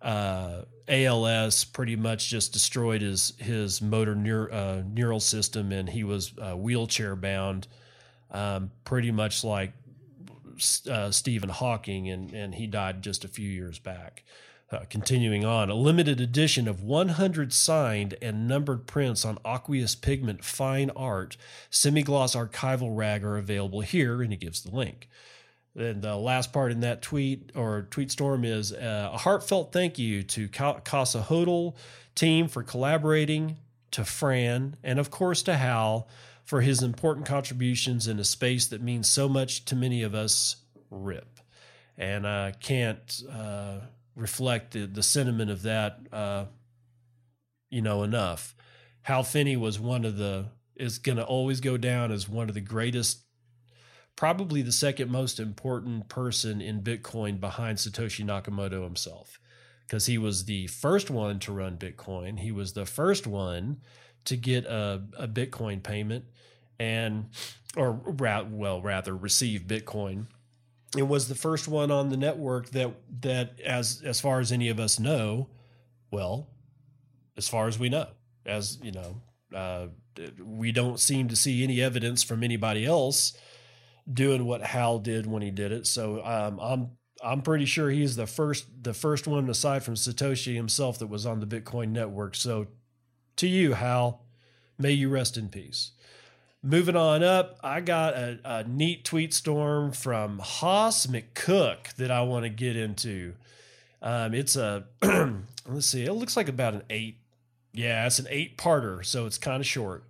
uh, 0.00 0.62
ALS 0.86 1.64
pretty 1.64 1.96
much 1.96 2.30
just 2.30 2.52
destroyed 2.52 3.02
his, 3.02 3.32
his 3.38 3.82
motor 3.82 4.14
neur, 4.14 4.52
uh, 4.52 4.82
neural 4.88 5.18
system 5.18 5.72
and 5.72 5.88
he 5.88 6.04
was 6.04 6.32
uh, 6.38 6.52
wheelchair 6.52 7.16
bound 7.16 7.66
um, 8.30 8.70
pretty 8.84 9.10
much 9.10 9.44
like 9.44 9.72
uh, 10.90 11.10
Stephen 11.10 11.50
Hawking, 11.50 12.08
and, 12.08 12.32
and 12.32 12.54
he 12.54 12.66
died 12.66 13.02
just 13.02 13.24
a 13.24 13.28
few 13.28 13.48
years 13.48 13.78
back. 13.78 14.24
Uh, 14.72 14.80
continuing 14.90 15.44
on, 15.44 15.70
a 15.70 15.74
limited 15.74 16.20
edition 16.20 16.66
of 16.66 16.82
100 16.82 17.52
signed 17.52 18.16
and 18.20 18.48
numbered 18.48 18.84
prints 18.84 19.24
on 19.24 19.38
aqueous 19.44 19.94
pigment 19.94 20.42
fine 20.42 20.90
art, 20.96 21.36
semi-gloss 21.70 22.34
archival 22.34 22.88
rag 22.90 23.24
are 23.24 23.36
available 23.36 23.80
here, 23.80 24.22
and 24.22 24.32
he 24.32 24.36
gives 24.36 24.62
the 24.62 24.74
link. 24.74 25.08
And 25.76 26.02
the 26.02 26.16
last 26.16 26.52
part 26.52 26.72
in 26.72 26.80
that 26.80 27.00
tweet 27.00 27.52
or 27.54 27.86
tweet 27.90 28.10
storm 28.10 28.44
is 28.44 28.72
uh, 28.72 29.10
a 29.12 29.18
heartfelt 29.18 29.72
thank 29.72 30.00
you 30.00 30.24
to 30.24 30.48
Casa 30.48 31.20
HODL 31.28 31.76
team 32.16 32.48
for 32.48 32.64
collaborating, 32.64 33.58
to 33.92 34.04
Fran, 34.04 34.76
and 34.82 34.98
of 34.98 35.10
course 35.10 35.42
to 35.42 35.54
Hal 35.54 36.08
for 36.46 36.60
his 36.60 36.80
important 36.80 37.26
contributions 37.26 38.06
in 38.06 38.20
a 38.20 38.24
space 38.24 38.68
that 38.68 38.80
means 38.80 39.10
so 39.10 39.28
much 39.28 39.64
to 39.66 39.74
many 39.74 40.02
of 40.02 40.14
us, 40.14 40.56
RIP. 40.90 41.40
And 41.98 42.26
I 42.26 42.52
can't 42.52 43.22
uh, 43.30 43.80
reflect 44.14 44.72
the, 44.72 44.86
the 44.86 45.02
sentiment 45.02 45.50
of 45.50 45.62
that, 45.62 45.98
uh, 46.12 46.44
you 47.68 47.82
know, 47.82 48.04
enough. 48.04 48.54
Hal 49.02 49.24
Finney 49.24 49.56
was 49.56 49.80
one 49.80 50.04
of 50.04 50.16
the, 50.18 50.46
is 50.76 50.98
going 50.98 51.18
to 51.18 51.24
always 51.24 51.60
go 51.60 51.76
down 51.76 52.12
as 52.12 52.28
one 52.28 52.48
of 52.48 52.54
the 52.54 52.60
greatest, 52.60 53.24
probably 54.14 54.62
the 54.62 54.72
second 54.72 55.10
most 55.10 55.40
important 55.40 56.08
person 56.08 56.60
in 56.60 56.80
Bitcoin 56.80 57.40
behind 57.40 57.78
Satoshi 57.78 58.24
Nakamoto 58.24 58.84
himself. 58.84 59.40
Because 59.84 60.06
he 60.06 60.18
was 60.18 60.44
the 60.44 60.68
first 60.68 61.10
one 61.10 61.40
to 61.40 61.52
run 61.52 61.76
Bitcoin. 61.76 62.38
He 62.38 62.52
was 62.52 62.72
the 62.72 62.86
first 62.86 63.26
one 63.26 63.78
to 64.26 64.36
get 64.36 64.64
a, 64.66 65.02
a 65.18 65.28
Bitcoin 65.28 65.82
payment 65.82 66.24
and 66.78 67.26
or 67.76 67.92
well 67.92 68.80
rather 68.80 69.16
receive 69.16 69.62
Bitcoin. 69.62 70.26
It 70.96 71.02
was 71.02 71.28
the 71.28 71.34
first 71.34 71.68
one 71.68 71.90
on 71.90 72.08
the 72.08 72.16
network 72.16 72.70
that 72.70 72.94
that 73.20 73.60
as 73.60 74.02
as 74.04 74.20
far 74.20 74.40
as 74.40 74.52
any 74.52 74.68
of 74.68 74.80
us 74.80 74.98
know, 74.98 75.48
well, 76.10 76.48
as 77.36 77.48
far 77.48 77.68
as 77.68 77.78
we 77.78 77.88
know, 77.88 78.08
as 78.44 78.78
you 78.82 78.92
know, 78.92 79.20
uh, 79.54 79.86
we 80.42 80.72
don't 80.72 80.98
seem 81.00 81.28
to 81.28 81.36
see 81.36 81.62
any 81.62 81.80
evidence 81.80 82.22
from 82.22 82.42
anybody 82.42 82.86
else 82.86 83.36
doing 84.10 84.44
what 84.44 84.62
Hal 84.62 84.98
did 84.98 85.26
when 85.26 85.42
he 85.42 85.50
did 85.50 85.72
it. 85.72 85.86
So 85.86 86.24
um, 86.24 86.58
I'm 86.60 86.90
I'm 87.22 87.42
pretty 87.42 87.64
sure 87.64 87.90
he's 87.90 88.16
the 88.16 88.26
first 88.26 88.66
the 88.82 88.94
first 88.94 89.26
one 89.26 89.48
aside 89.50 89.82
from 89.82 89.94
Satoshi 89.94 90.54
himself 90.54 90.98
that 91.00 91.08
was 91.08 91.26
on 91.26 91.40
the 91.40 91.46
Bitcoin 91.46 91.90
network. 91.90 92.34
So 92.36 92.68
to 93.36 93.46
you, 93.46 93.74
Hal, 93.74 94.22
may 94.78 94.92
you 94.92 95.08
rest 95.08 95.36
in 95.36 95.48
peace. 95.48 95.92
Moving 96.62 96.96
on 96.96 97.22
up, 97.22 97.58
I 97.62 97.80
got 97.80 98.14
a, 98.14 98.38
a 98.44 98.64
neat 98.64 99.04
tweet 99.04 99.32
storm 99.32 99.92
from 99.92 100.40
Hass 100.40 101.06
McCook 101.06 101.94
that 101.94 102.10
I 102.10 102.22
want 102.22 102.44
to 102.44 102.48
get 102.48 102.76
into. 102.76 103.34
Um, 104.02 104.34
it's 104.34 104.56
a 104.56 104.84
let's 105.68 105.86
see, 105.86 106.04
it 106.04 106.12
looks 106.12 106.36
like 106.36 106.48
about 106.48 106.74
an 106.74 106.82
eight. 106.90 107.18
Yeah, 107.72 108.06
it's 108.06 108.18
an 108.18 108.26
eight 108.30 108.56
parter, 108.56 109.04
so 109.04 109.26
it's 109.26 109.38
kind 109.38 109.60
of 109.60 109.66
short. 109.66 110.04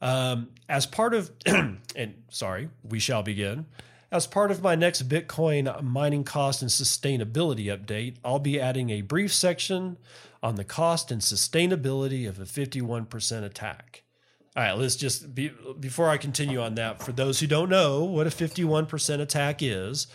Um, 0.00 0.48
as 0.68 0.86
part 0.86 1.14
of, 1.14 1.30
and 1.46 2.14
sorry, 2.30 2.68
we 2.82 2.98
shall 2.98 3.22
begin. 3.22 3.66
As 4.10 4.26
part 4.26 4.50
of 4.50 4.62
my 4.62 4.74
next 4.74 5.08
Bitcoin 5.08 5.82
mining 5.82 6.22
cost 6.22 6.60
and 6.60 6.70
sustainability 6.70 7.66
update, 7.66 8.16
I'll 8.24 8.38
be 8.38 8.60
adding 8.60 8.90
a 8.90 9.00
brief 9.00 9.32
section 9.32 9.96
on 10.42 10.56
the 10.56 10.64
cost 10.64 11.10
and 11.10 11.20
sustainability 11.20 12.28
of 12.28 12.38
a 12.40 12.44
51% 12.44 13.44
attack. 13.44 14.02
All 14.54 14.62
right, 14.62 14.76
let's 14.76 14.96
just 14.96 15.34
be, 15.34 15.50
before 15.80 16.10
I 16.10 16.18
continue 16.18 16.60
on 16.60 16.74
that. 16.74 17.02
For 17.02 17.12
those 17.12 17.40
who 17.40 17.46
don't 17.46 17.70
know 17.70 18.04
what 18.04 18.26
a 18.26 18.30
fifty-one 18.30 18.84
percent 18.84 19.22
attack 19.22 19.62
is 19.62 20.08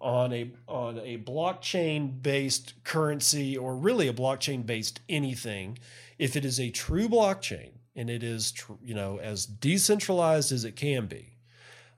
on 0.00 0.32
a 0.32 0.50
on 0.66 0.98
a 0.98 1.18
blockchain 1.18 2.22
based 2.22 2.72
currency, 2.84 3.54
or 3.54 3.76
really 3.76 4.08
a 4.08 4.14
blockchain 4.14 4.64
based 4.64 5.00
anything, 5.10 5.78
if 6.18 6.36
it 6.36 6.44
is 6.46 6.58
a 6.58 6.70
true 6.70 7.06
blockchain 7.06 7.72
and 7.94 8.08
it 8.08 8.22
is 8.22 8.52
tr- 8.52 8.72
you 8.82 8.94
know 8.94 9.18
as 9.18 9.44
decentralized 9.44 10.52
as 10.52 10.64
it 10.64 10.74
can 10.74 11.04
be, 11.04 11.36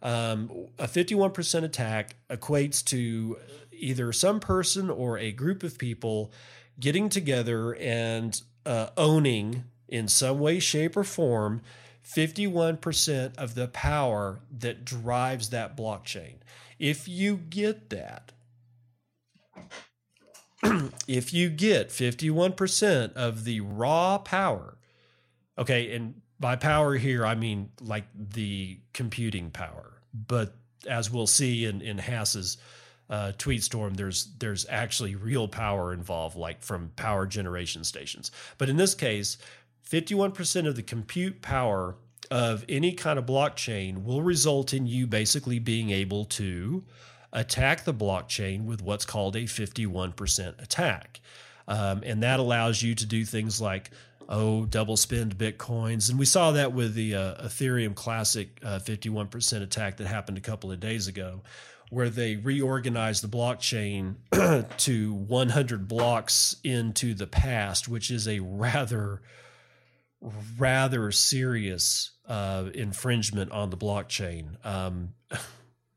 um, 0.03 0.51
a 0.81 0.89
fifty-one 0.89 1.31
percent 1.31 1.65
attack 1.65 2.17
equates 2.29 2.85
to 2.87 3.39
either 3.71 4.13
some 4.13 4.41
person 4.41 4.91
or 4.91 5.17
a 5.17 5.31
group 5.31 5.63
of 5.63 5.79
people 5.79 6.33
getting 6.79 7.09
together 7.09 7.75
and 7.75 8.41
uh, 8.67 8.89
owning 8.97 9.65
in 9.89 10.09
some 10.09 10.39
way, 10.39 10.59
shape, 10.59 10.97
or 10.97 11.05
form 11.05 11.63
51% 12.05 13.37
of 13.37 13.55
the 13.55 13.69
power 13.69 14.41
that 14.59 14.85
drives 14.85 15.51
that 15.51 15.77
blockchain. 15.77 16.35
If 16.79 17.09
you 17.09 17.37
get 17.37 17.91
that, 17.91 18.33
if 21.09 21.33
you 21.33 21.51
get 21.51 21.89
51% 21.91 23.13
of 23.15 23.45
the 23.45 23.61
raw 23.61 24.19
power, 24.19 24.77
okay, 25.59 25.95
and 25.95 26.21
by 26.41 26.57
power 26.57 26.95
here, 26.97 27.25
I 27.25 27.35
mean 27.35 27.71
like 27.81 28.05
the 28.15 28.79
computing 28.93 29.51
power. 29.51 29.93
But 30.13 30.55
as 30.87 31.11
we'll 31.11 31.27
see 31.27 31.65
in 31.65 31.81
in 31.81 31.99
Hass's 31.99 32.59
uh, 33.15 33.33
tweet 33.39 33.63
storm, 33.63 33.95
there's 33.95 34.27
there's 34.41 34.67
actually 34.69 35.15
real 35.15 35.47
power 35.47 35.93
involved, 35.93 36.37
like 36.37 36.61
from 36.61 36.91
power 36.97 37.27
generation 37.27 37.85
stations. 37.85 38.33
But 38.59 38.69
in 38.69 38.77
this 38.77 38.93
case, 38.93 39.39
51% 39.89 40.67
of 40.67 40.75
the 40.75 40.83
compute 40.83 41.41
power 41.41 41.95
of 42.33 42.65
any 42.69 42.93
kind 42.93 43.17
of 43.17 43.25
blockchain 43.25 44.03
will 44.03 44.23
result 44.23 44.75
in 44.75 44.89
you 44.89 45.07
basically 45.07 45.61
being 45.61 45.91
able 45.91 46.25
to 46.25 46.83
attack 47.33 47.85
the 47.85 47.95
blockchain 47.95 48.65
with 48.65 48.83
what's 48.83 49.05
called 49.05 49.37
a 49.37 49.43
51% 49.43 50.61
attack. 50.61 51.21
Um, 51.69 52.03
and 52.05 52.21
that 52.25 52.41
allows 52.41 52.83
you 52.83 52.97
to 52.97 53.07
do 53.07 53.25
things 53.25 53.61
like 53.61 53.93
oh 54.29 54.65
double 54.65 54.97
spend 54.97 55.37
bitcoins 55.37 56.09
and 56.09 56.19
we 56.19 56.25
saw 56.25 56.53
that 56.53 56.73
with 56.73 56.95
the 56.95 57.15
uh, 57.15 57.47
ethereum 57.47 57.95
classic 57.95 58.59
uh, 58.65 58.79
51% 58.79 59.61
attack 59.61 59.99
that 59.99 60.07
happened 60.07 60.39
a 60.39 60.41
couple 60.41 60.73
of 60.73 60.81
days 60.81 61.09
ago 61.09 61.43
where 61.95 62.11
they 62.11 62.37
reorganize 62.37 63.21
the 63.21 63.29
blockchain 63.29 64.17
to 64.79 65.13
100 65.13 65.89
blocks 65.89 66.57
into 66.65 67.15
the 67.15 67.27
past 67.27 67.89
which 67.89 68.11
is 68.11 68.29
a 68.29 68.41
rather 68.41 69.23
rather 70.59 71.11
serious 71.11 72.13
uh, 72.27 72.65
infringement 72.75 73.51
on 73.53 73.71
the 73.71 73.77
blockchain 73.77 74.65
um, 74.67 75.11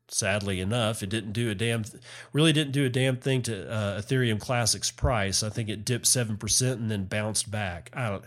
sadly 0.08 0.60
enough, 0.60 1.02
it 1.02 1.10
didn't 1.10 1.32
do 1.32 1.50
a 1.50 1.54
damn, 1.54 1.84
really 2.32 2.52
didn't 2.52 2.72
do 2.72 2.84
a 2.84 2.90
damn 2.90 3.16
thing 3.16 3.42
to 3.42 3.70
uh, 3.70 4.00
Ethereum 4.00 4.40
Classic's 4.40 4.90
price. 4.90 5.42
I 5.42 5.50
think 5.50 5.68
it 5.68 5.84
dipped 5.84 6.06
seven 6.06 6.36
percent 6.36 6.80
and 6.80 6.90
then 6.90 7.04
bounced 7.04 7.50
back. 7.50 7.90
I 7.94 8.08
don't, 8.08 8.24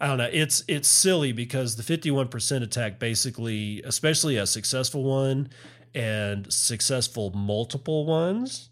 I 0.00 0.06
don't 0.06 0.18
know. 0.18 0.30
It's 0.32 0.64
it's 0.68 0.88
silly 0.88 1.32
because 1.32 1.76
the 1.76 1.82
fifty 1.82 2.10
one 2.10 2.28
percent 2.28 2.64
attack 2.64 2.98
basically, 2.98 3.82
especially 3.84 4.36
a 4.36 4.46
successful 4.46 5.04
one 5.04 5.50
and 5.98 6.50
successful 6.52 7.30
multiple 7.32 8.06
ones, 8.06 8.70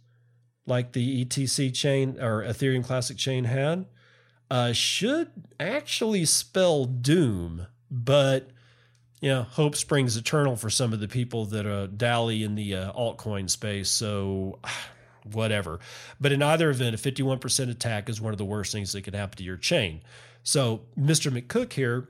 like 0.64 0.92
the 0.92 1.25
ETC 1.25 1.75
chain 1.75 2.18
or 2.21 2.45
Ethereum 2.45 2.85
Classic 2.85 3.16
chain 3.16 3.45
had, 3.45 3.87
uh, 4.49 4.73
should 4.73 5.28
actually 5.59 6.25
spell 6.25 6.85
doom, 6.85 7.66
but 7.90 8.50
you 9.21 9.30
know, 9.30 9.42
hope 9.42 9.75
springs 9.75 10.16
eternal 10.16 10.54
for 10.54 10.71
some 10.71 10.92
of 10.92 11.00
the 11.00 11.09
people 11.09 11.47
that 11.47 11.66
uh, 11.66 11.87
dally 11.88 12.45
in 12.45 12.54
the 12.54 12.76
uh, 12.76 12.92
altcoin 12.92 13.50
space. 13.50 13.90
So, 13.90 14.61
whatever. 15.33 15.80
But 16.21 16.30
in 16.30 16.40
either 16.42 16.71
event, 16.71 16.95
a 16.95 16.99
51% 16.99 17.68
attack 17.68 18.09
is 18.09 18.21
one 18.21 18.33
of 18.33 18.38
the 18.38 18.45
worst 18.45 18.71
things 18.71 18.92
that 18.92 19.02
could 19.02 19.16
happen 19.16 19.37
to 19.38 19.42
your 19.42 19.56
chain. 19.56 20.02
So, 20.45 20.83
Mr. 20.97 21.33
McCook 21.33 21.73
here 21.73 22.09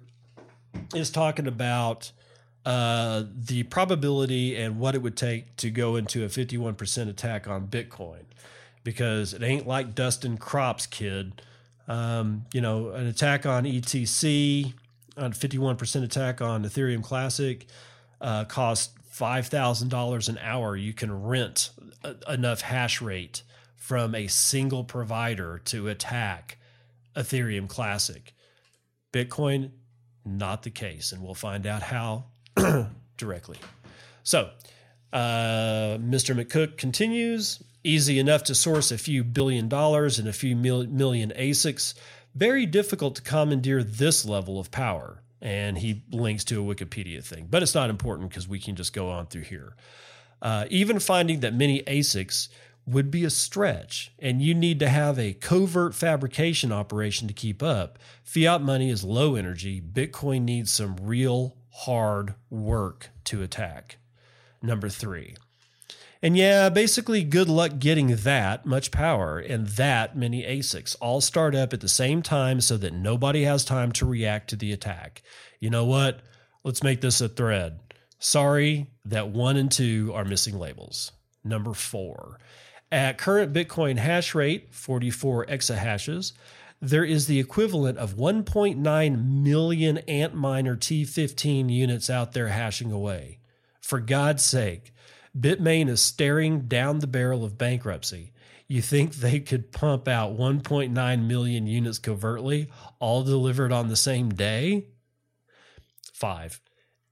is 0.95 1.09
talking 1.09 1.47
about 1.47 2.13
uh, 2.67 3.23
the 3.33 3.63
probability 3.63 4.57
and 4.57 4.81
what 4.81 4.97
it 4.97 5.01
would 5.01 5.17
take 5.17 5.55
to 5.55 5.71
go 5.71 5.95
into 5.95 6.25
a 6.25 6.27
51% 6.27 7.09
attack 7.09 7.47
on 7.47 7.69
Bitcoin 7.69 8.25
because 8.83 9.33
it 9.33 9.43
ain't 9.45 9.69
like 9.69 9.95
Dustin 9.95 10.37
Crops, 10.37 10.85
kid. 10.85 11.43
Um, 11.87 12.45
you 12.53 12.61
know, 12.61 12.91
an 12.91 13.07
attack 13.07 13.47
on 13.47 13.63
ETC, 13.63 14.75
on 15.17 15.33
51% 15.33 16.03
attack 16.03 16.43
on 16.43 16.65
Ethereum 16.65 17.05
Classic 17.05 17.67
uh, 18.21 18.45
cost 18.47 18.99
$5,000 19.13 20.29
an 20.29 20.39
hour. 20.43 20.77
You 20.77 20.93
can 20.93 21.23
rent 21.23 21.71
a, 22.03 22.17
enough 22.33 22.63
hash 22.63 23.01
rate 23.01 23.45
from 23.77 24.13
a 24.13 24.27
single 24.27 24.83
provider 24.83 25.61
to 25.67 25.87
attack 25.87 26.59
Ethereum 27.15 27.69
Classic. 27.69 28.35
Bitcoin, 29.13 29.71
not 30.25 30.65
the 30.65 30.71
case. 30.71 31.13
And 31.13 31.23
we'll 31.23 31.35
find 31.35 31.65
out 31.65 31.83
how 31.83 32.25
directly. 33.17 33.59
So, 34.23 34.51
uh, 35.13 35.99
Mr. 35.99 36.35
McCook 36.35 36.77
continues 36.77 37.63
easy 37.85 38.19
enough 38.19 38.43
to 38.45 38.55
source 38.55 38.91
a 38.91 38.99
few 38.99 39.23
billion 39.23 39.69
dollars 39.69 40.19
and 40.19 40.29
a 40.29 40.33
few 40.33 40.57
mil- 40.57 40.87
million 40.87 41.33
ASICs 41.37 41.95
very 42.35 42.67
difficult 42.67 43.17
to 43.17 43.23
commandeer 43.23 43.83
this 43.83 44.25
level 44.25 44.61
of 44.61 44.71
power. 44.71 45.23
And 45.41 45.79
he 45.79 46.03
links 46.11 46.45
to 46.45 46.61
a 46.61 46.75
Wikipedia 46.75 47.25
thing, 47.25 47.47
but 47.49 47.63
it's 47.63 47.75
not 47.75 47.91
important 47.91 48.31
because 48.31 48.49
we 48.49 48.59
can 48.59 48.75
just 48.75 48.93
go 48.93 49.11
on 49.11 49.27
through 49.27 49.43
here. 49.43 49.77
Uh, 50.43 50.67
even 50.71 50.99
finding 50.99 51.41
that 51.41 51.55
many 51.55 51.83
ASICs 51.83 52.49
would 52.87 53.11
be 53.11 53.25
a 53.25 53.31
stretch, 53.31 54.13
and 54.19 54.41
you 54.41 54.55
need 54.55 54.79
to 54.79 54.89
have 54.89 55.19
a 55.19 55.33
covert 55.35 55.95
fabrication 55.95 56.73
operation 56.73 57.27
to 57.27 57.35
keep 57.35 57.63
up. 57.63 57.99
Fiat 58.23 58.63
money 58.63 58.91
is 58.91 59.03
low 59.03 59.35
energy. 59.35 59.81
Bitcoin 59.81 60.43
needs 60.43 60.73
some 60.73 60.97
real 61.03 61.56
hard 61.81 62.35
work 62.51 63.11
to 63.25 63.43
attack. 63.43 63.99
Number 64.63 64.89
three, 64.89 65.37
and 66.23 66.37
yeah, 66.37 66.71
basically, 66.71 67.23
good 67.23 67.49
luck 67.49 67.79
getting 67.79 68.17
that 68.17 68.65
much 68.65 68.91
power 68.91 69.39
and 69.39 69.69
that 69.69 70.17
many 70.17 70.43
ASICs 70.43 70.97
all 71.01 71.21
start 71.21 71.55
up 71.55 71.73
at 71.73 71.81
the 71.81 71.89
same 71.89 72.23
time 72.23 72.61
so 72.61 72.77
that 72.79 72.95
nobody 72.95 73.45
has 73.45 73.65
time 73.65 73.93
to 73.93 74.07
react 74.07 74.51
to 74.51 74.57
the 74.57 74.73
attack. 74.73 75.23
You 75.61 75.71
know 75.71 75.85
what? 75.85 76.21
Let's 76.65 76.83
make 76.83 77.01
this 77.01 77.21
a 77.21 77.29
thread. 77.29 77.79
Sorry 78.19 78.91
that 79.05 79.29
one 79.29 79.57
and 79.57 79.71
two 79.71 80.11
are 80.15 80.25
missing 80.25 80.59
labels. 80.59 81.13
Number 81.45 81.75
four. 81.75 82.39
At 82.91 83.19
current 83.19 83.53
Bitcoin 83.53 83.99
hash 83.99 84.35
rate, 84.35 84.75
44 84.75 85.47
exahashes, 85.47 86.33
there 86.81 87.05
is 87.05 87.27
the 87.27 87.41
equivalent 87.41 87.99
of 87.99 88.17
1.9 88.17 89.43
million 89.43 89.97
Antminer 90.09 90.77
T15 90.77 91.71
units 91.71 92.11
out 92.11 92.33
there 92.33 92.49
hashing 92.49 92.93
away. 92.93 93.39
For 93.81 94.01
God's 94.01 94.43
sake, 94.43 94.93
Bitmain 95.39 95.89
is 95.89 96.01
staring 96.01 96.63
down 96.63 96.99
the 96.99 97.07
barrel 97.07 97.45
of 97.45 97.59
bankruptcy. 97.59 98.33
You 98.69 98.83
think 98.83 99.15
they 99.15 99.41
could 99.41 99.71
pump 99.71 100.09
out 100.09 100.37
1.9 100.37 101.27
million 101.27 101.67
units 101.67 101.99
covertly, 101.99 102.69
all 102.99 103.23
delivered 103.23 103.73
on 103.73 103.89
the 103.89 103.97
same 103.97 104.31
day? 104.31 104.87
Five. 106.13 106.61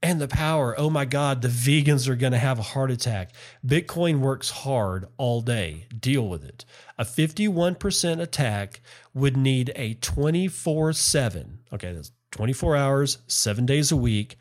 And 0.03 0.19
the 0.19 0.27
power. 0.27 0.75
Oh 0.77 0.89
my 0.89 1.05
God, 1.05 1.41
the 1.41 1.47
vegans 1.47 2.07
are 2.07 2.15
going 2.15 2.33
to 2.33 2.37
have 2.37 2.59
a 2.59 2.63
heart 2.63 2.91
attack. 2.91 3.31
Bitcoin 3.65 4.19
works 4.19 4.49
hard 4.49 5.07
all 5.17 5.41
day. 5.41 5.85
Deal 5.97 6.27
with 6.27 6.43
it. 6.43 6.65
A 6.97 7.03
51% 7.03 8.21
attack 8.21 8.81
would 9.13 9.35
need 9.35 9.71
a 9.75 9.95
24 9.95 10.93
7, 10.93 11.59
okay, 11.73 11.93
that's 11.93 12.11
24 12.31 12.75
hours, 12.75 13.17
seven 13.27 13.65
days 13.65 13.91
a 13.91 13.97
week, 13.97 14.37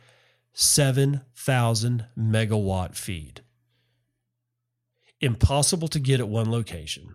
7,000 0.53 2.07
megawatt 2.17 2.97
feed 2.97 3.41
impossible 5.25 5.89
to 5.89 5.99
get 5.99 6.21
at 6.21 6.29
one 6.29 6.51
location. 6.51 7.15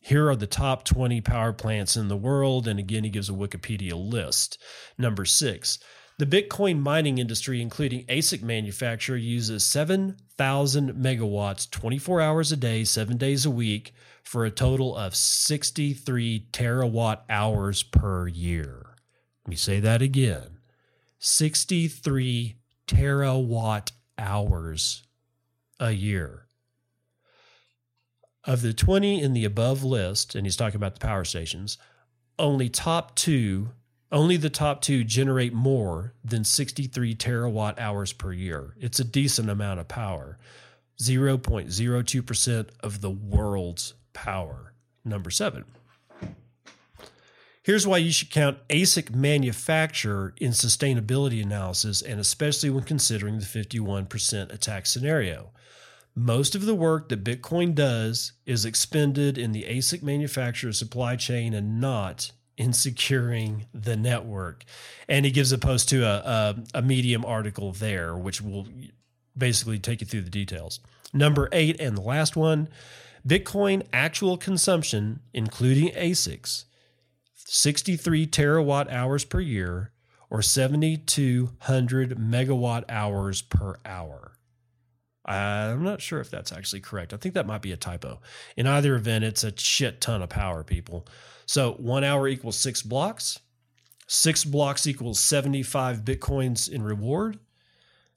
Here 0.00 0.28
are 0.28 0.36
the 0.36 0.46
top 0.46 0.84
20 0.84 1.20
power 1.20 1.52
plants 1.52 1.96
in 1.96 2.08
the 2.08 2.16
world. 2.16 2.68
And 2.68 2.78
again, 2.78 3.04
he 3.04 3.10
gives 3.10 3.28
a 3.28 3.32
Wikipedia 3.32 3.94
list. 3.94 4.58
Number 4.96 5.24
six, 5.24 5.78
the 6.18 6.26
Bitcoin 6.26 6.80
mining 6.80 7.18
industry, 7.18 7.62
including 7.62 8.04
ASIC 8.06 8.42
manufacturer, 8.42 9.16
uses 9.16 9.64
7,000 9.64 10.92
megawatts 10.94 11.70
24 11.70 12.20
hours 12.20 12.50
a 12.50 12.56
day, 12.56 12.82
seven 12.84 13.16
days 13.16 13.46
a 13.46 13.50
week, 13.50 13.94
for 14.24 14.44
a 14.44 14.50
total 14.50 14.96
of 14.96 15.14
63 15.14 16.48
terawatt 16.52 17.20
hours 17.30 17.84
per 17.84 18.26
year. 18.26 18.96
Let 19.44 19.50
me 19.50 19.56
say 19.56 19.80
that 19.80 20.02
again 20.02 20.58
63 21.20 22.56
terawatt 22.86 23.92
hours 24.18 25.04
a 25.78 25.92
year. 25.92 26.46
Of 28.44 28.62
the 28.62 28.72
20 28.72 29.22
in 29.22 29.34
the 29.34 29.44
above 29.44 29.84
list, 29.84 30.34
and 30.34 30.46
he's 30.46 30.56
talking 30.56 30.76
about 30.76 30.94
the 30.94 31.06
power 31.06 31.24
stations, 31.24 31.78
only 32.38 32.68
top 32.68 33.14
two, 33.14 33.70
only 34.10 34.36
the 34.36 34.50
top 34.50 34.80
two 34.80 35.04
generate 35.04 35.52
more 35.52 36.14
than 36.24 36.44
63 36.44 37.14
terawatt 37.14 37.78
hours 37.78 38.12
per 38.12 38.32
year. 38.32 38.74
It's 38.78 39.00
a 39.00 39.04
decent 39.04 39.50
amount 39.50 39.80
of 39.80 39.88
power. 39.88 40.38
0.02% 40.98 42.68
of 42.80 43.00
the 43.00 43.10
world's 43.10 43.94
power. 44.12 44.72
Number 45.04 45.30
seven. 45.30 45.64
Here's 47.62 47.86
why 47.86 47.98
you 47.98 48.12
should 48.12 48.30
count 48.30 48.66
ASIC 48.68 49.14
manufacturer 49.14 50.34
in 50.38 50.52
sustainability 50.52 51.42
analysis, 51.42 52.00
and 52.00 52.18
especially 52.18 52.70
when 52.70 52.84
considering 52.84 53.40
the 53.40 53.44
51% 53.44 54.50
attack 54.50 54.86
scenario. 54.86 55.50
Most 56.14 56.54
of 56.54 56.64
the 56.64 56.74
work 56.74 57.10
that 57.10 57.22
Bitcoin 57.22 57.74
does 57.74 58.32
is 58.46 58.64
expended 58.64 59.36
in 59.36 59.52
the 59.52 59.64
ASIC 59.64 60.02
manufacturer 60.02 60.72
supply 60.72 61.14
chain 61.14 61.52
and 61.52 61.78
not 61.78 62.32
in 62.58 62.72
securing 62.72 63.66
the 63.72 63.96
network. 63.96 64.64
And 65.08 65.24
he 65.24 65.30
gives 65.30 65.52
a 65.52 65.58
post 65.58 65.88
to 65.90 66.04
a, 66.04 66.16
a, 66.16 66.56
a 66.74 66.82
Medium 66.82 67.24
article 67.24 67.72
there, 67.72 68.16
which 68.16 68.42
will 68.42 68.66
basically 69.36 69.78
take 69.78 70.00
you 70.00 70.06
through 70.06 70.22
the 70.22 70.30
details. 70.30 70.80
Number 71.14 71.48
eight, 71.52 71.80
and 71.80 71.96
the 71.96 72.02
last 72.02 72.36
one 72.36 72.68
Bitcoin 73.26 73.86
actual 73.92 74.36
consumption, 74.36 75.20
including 75.32 75.90
ASICs, 75.90 76.64
63 77.34 78.26
terawatt 78.26 78.90
hours 78.90 79.24
per 79.24 79.40
year, 79.40 79.92
or 80.28 80.42
7,200 80.42 82.18
megawatt 82.18 82.84
hours 82.88 83.40
per 83.40 83.76
hour. 83.84 84.32
I'm 85.24 85.82
not 85.82 86.00
sure 86.00 86.20
if 86.20 86.30
that's 86.30 86.52
actually 86.52 86.80
correct. 86.80 87.12
I 87.12 87.18
think 87.18 87.34
that 87.34 87.46
might 87.46 87.62
be 87.62 87.72
a 87.72 87.76
typo. 87.76 88.20
In 88.56 88.66
either 88.66 88.94
event, 88.94 89.24
it's 89.24 89.44
a 89.44 89.56
shit 89.56 90.00
ton 90.00 90.22
of 90.22 90.30
power, 90.30 90.64
people. 90.64 91.06
So 91.48 91.72
one 91.72 92.04
hour 92.04 92.28
equals 92.28 92.56
six 92.58 92.82
blocks. 92.82 93.40
Six 94.06 94.44
blocks 94.44 94.86
equals 94.86 95.18
75 95.18 96.02
Bitcoins 96.02 96.68
in 96.68 96.82
reward. 96.82 97.38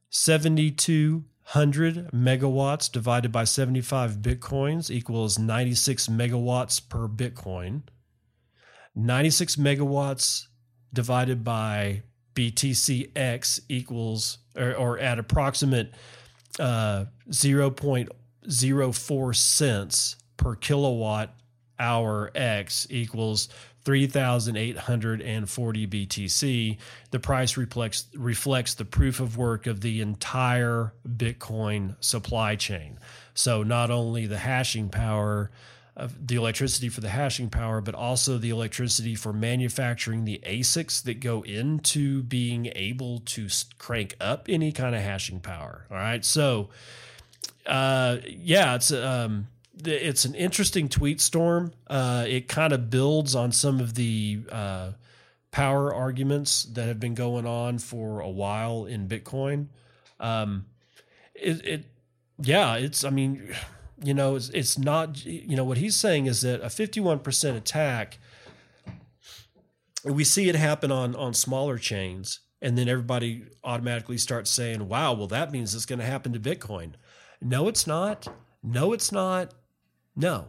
7,200 0.09 2.11
megawatts 2.11 2.91
divided 2.91 3.31
by 3.31 3.45
75 3.45 4.17
Bitcoins 4.17 4.91
equals 4.91 5.39
96 5.39 6.07
megawatts 6.07 6.89
per 6.89 7.07
Bitcoin. 7.07 7.83
96 8.95 9.55
megawatts 9.55 10.47
divided 10.91 11.45
by 11.45 12.03
BTCX 12.35 13.61
equals, 13.69 14.39
or, 14.57 14.75
or 14.75 14.99
at 14.99 15.19
approximate 15.19 15.93
uh, 16.59 17.05
0.04 17.29 19.35
cents 19.35 20.17
per 20.35 20.55
kilowatt 20.55 21.40
hour 21.81 22.31
X 22.35 22.87
equals 22.89 23.49
3,840 23.83 25.87
BTC. 25.87 26.77
The 27.09 27.19
price 27.19 27.57
reflects 27.57 28.05
reflects 28.15 28.75
the 28.75 28.85
proof 28.85 29.19
of 29.19 29.35
work 29.37 29.67
of 29.67 29.81
the 29.81 29.99
entire 30.01 30.93
Bitcoin 31.07 31.95
supply 31.99 32.55
chain. 32.55 32.99
So 33.33 33.63
not 33.63 33.89
only 33.89 34.27
the 34.27 34.37
hashing 34.37 34.89
power 34.89 35.49
of 35.95 36.27
the 36.27 36.35
electricity 36.35 36.89
for 36.89 37.01
the 37.01 37.09
hashing 37.09 37.49
power, 37.49 37.81
but 37.81 37.95
also 37.95 38.37
the 38.37 38.49
electricity 38.49 39.15
for 39.15 39.33
manufacturing 39.33 40.25
the 40.25 40.39
ASICs 40.45 41.01
that 41.03 41.19
go 41.19 41.41
into 41.41 42.23
being 42.23 42.71
able 42.75 43.19
to 43.19 43.47
crank 43.77 44.15
up 44.21 44.45
any 44.47 44.71
kind 44.71 44.95
of 44.95 45.01
hashing 45.01 45.41
power. 45.41 45.85
All 45.91 45.97
right. 45.97 46.23
So, 46.23 46.69
uh, 47.65 48.17
yeah, 48.25 48.75
it's, 48.75 48.91
um, 48.91 49.47
it's 49.85 50.25
an 50.25 50.35
interesting 50.35 50.89
tweet 50.89 51.21
storm. 51.21 51.73
Uh, 51.87 52.25
it 52.27 52.47
kind 52.47 52.73
of 52.73 52.89
builds 52.89 53.35
on 53.35 53.51
some 53.51 53.79
of 53.79 53.95
the, 53.95 54.41
uh, 54.51 54.91
power 55.51 55.93
arguments 55.93 56.63
that 56.63 56.87
have 56.87 56.99
been 56.99 57.13
going 57.13 57.45
on 57.45 57.77
for 57.77 58.21
a 58.21 58.29
while 58.29 58.85
in 58.85 59.07
Bitcoin. 59.07 59.67
Um, 60.19 60.65
it, 61.35 61.65
it 61.65 61.85
yeah, 62.41 62.75
it's, 62.77 63.03
I 63.03 63.09
mean, 63.09 63.53
you 64.03 64.13
know, 64.13 64.35
it's, 64.35 64.49
it's 64.49 64.77
not, 64.77 65.25
you 65.25 65.55
know, 65.55 65.63
what 65.63 65.77
he's 65.77 65.95
saying 65.95 66.25
is 66.25 66.41
that 66.41 66.61
a 66.61 66.67
51% 66.67 67.55
attack, 67.55 68.17
we 70.03 70.23
see 70.23 70.49
it 70.49 70.55
happen 70.55 70.91
on, 70.91 71.15
on 71.15 71.33
smaller 71.33 71.77
chains. 71.77 72.39
And 72.63 72.77
then 72.77 72.87
everybody 72.87 73.45
automatically 73.63 74.17
starts 74.17 74.49
saying, 74.49 74.87
wow, 74.87 75.13
well, 75.13 75.27
that 75.27 75.51
means 75.51 75.73
it's 75.73 75.87
going 75.87 75.99
to 75.99 76.05
happen 76.05 76.31
to 76.33 76.39
Bitcoin. 76.39 76.93
No, 77.41 77.67
it's 77.67 77.87
not. 77.87 78.27
No, 78.63 78.93
it's 78.93 79.11
not. 79.11 79.53
No, 80.15 80.47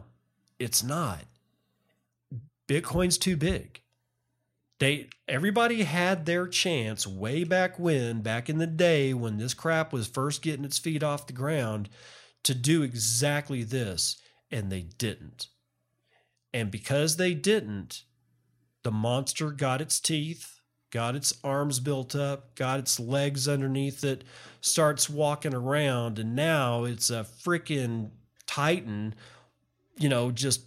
it's 0.59 0.83
not. 0.83 1.25
Bitcoin's 2.67 3.17
too 3.17 3.35
big. 3.35 3.81
They 4.79 5.09
everybody 5.27 5.83
had 5.83 6.25
their 6.25 6.47
chance 6.47 7.07
way 7.07 7.43
back 7.43 7.79
when, 7.79 8.21
back 8.21 8.49
in 8.49 8.57
the 8.57 8.67
day 8.67 9.13
when 9.13 9.37
this 9.37 9.53
crap 9.53 9.93
was 9.93 10.07
first 10.07 10.41
getting 10.41 10.65
its 10.65 10.77
feet 10.77 11.03
off 11.03 11.27
the 11.27 11.33
ground 11.33 11.89
to 12.43 12.53
do 12.53 12.83
exactly 12.83 13.63
this, 13.63 14.17
and 14.51 14.71
they 14.71 14.81
didn't. 14.81 15.47
And 16.53 16.69
because 16.69 17.15
they 17.15 17.33
didn't, 17.33 18.03
the 18.83 18.91
monster 18.91 19.51
got 19.51 19.81
its 19.81 19.99
teeth, 19.99 20.59
got 20.91 21.15
its 21.15 21.33
arms 21.43 21.79
built 21.79 22.15
up, 22.15 22.53
got 22.55 22.79
its 22.79 22.99
legs 22.99 23.47
underneath 23.47 24.03
it, 24.03 24.23
starts 24.61 25.09
walking 25.09 25.53
around, 25.53 26.19
and 26.19 26.35
now 26.35 26.83
it's 26.83 27.09
a 27.09 27.25
freaking 27.25 28.11
titan, 28.45 29.15
you 29.97 30.09
know, 30.09 30.31
just 30.31 30.61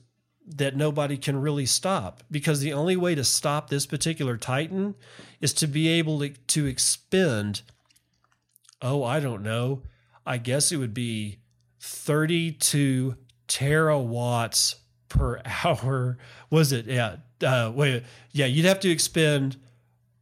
that 0.47 0.77
nobody 0.77 1.17
can 1.17 1.41
really 1.41 1.67
stop. 1.67 2.23
Because 2.31 2.61
the 2.61 2.73
only 2.73 2.97
way 2.97 3.15
to 3.15 3.25
stop 3.25 3.69
this 3.69 3.87
particular 3.87 4.37
titan 4.37 4.95
is 5.41 5.53
to 5.55 5.67
be 5.67 5.89
able 5.89 6.21
to, 6.21 6.31
to 6.31 6.67
expend, 6.67 7.63
oh, 8.81 9.03
I 9.03 9.21
don't 9.21 9.43
know, 9.43 9.83
I 10.25 10.39
guess 10.39 10.73
it 10.73 10.77
would 10.77 10.95
be 10.95 11.39
32 11.81 13.17
terawatts 13.49 14.77
per 15.09 15.41
hour. 15.65 16.19
Was 16.51 16.73
it? 16.73 16.87
Yeah. 16.87 17.17
Uh, 17.43 17.73
wait. 17.75 18.05
Yeah. 18.33 18.47
You'd 18.47 18.67
have 18.67 18.81
to 18.81 18.91
expend 18.91 19.57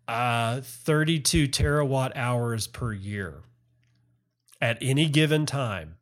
uh, 0.08 0.60
32 0.62 1.48
terawatt 1.48 2.12
hours 2.16 2.66
per 2.66 2.92
year 2.92 3.42
at 4.60 4.78
any 4.80 5.08
given 5.08 5.46
time 5.46 5.96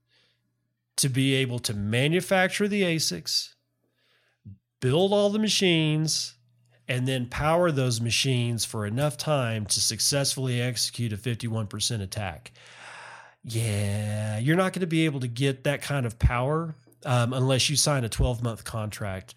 to 0.96 1.08
be 1.08 1.34
able 1.34 1.58
to 1.60 1.74
manufacture 1.74 2.68
the 2.68 2.82
ASICs, 2.82 3.54
build 4.80 5.12
all 5.12 5.30
the 5.30 5.38
machines, 5.38 6.34
and 6.88 7.06
then 7.06 7.26
power 7.26 7.70
those 7.70 8.00
machines 8.00 8.64
for 8.64 8.86
enough 8.86 9.16
time 9.16 9.66
to 9.66 9.80
successfully 9.80 10.60
execute 10.60 11.12
a 11.12 11.16
51% 11.16 12.02
attack 12.02 12.52
yeah, 13.44 14.38
you're 14.38 14.56
not 14.56 14.72
going 14.72 14.80
to 14.80 14.86
be 14.86 15.04
able 15.04 15.20
to 15.20 15.28
get 15.28 15.64
that 15.64 15.82
kind 15.82 16.06
of 16.06 16.18
power 16.18 16.74
um, 17.04 17.32
unless 17.32 17.68
you 17.68 17.76
sign 17.76 18.04
a 18.04 18.08
12 18.08 18.42
month 18.42 18.64
contract. 18.64 19.34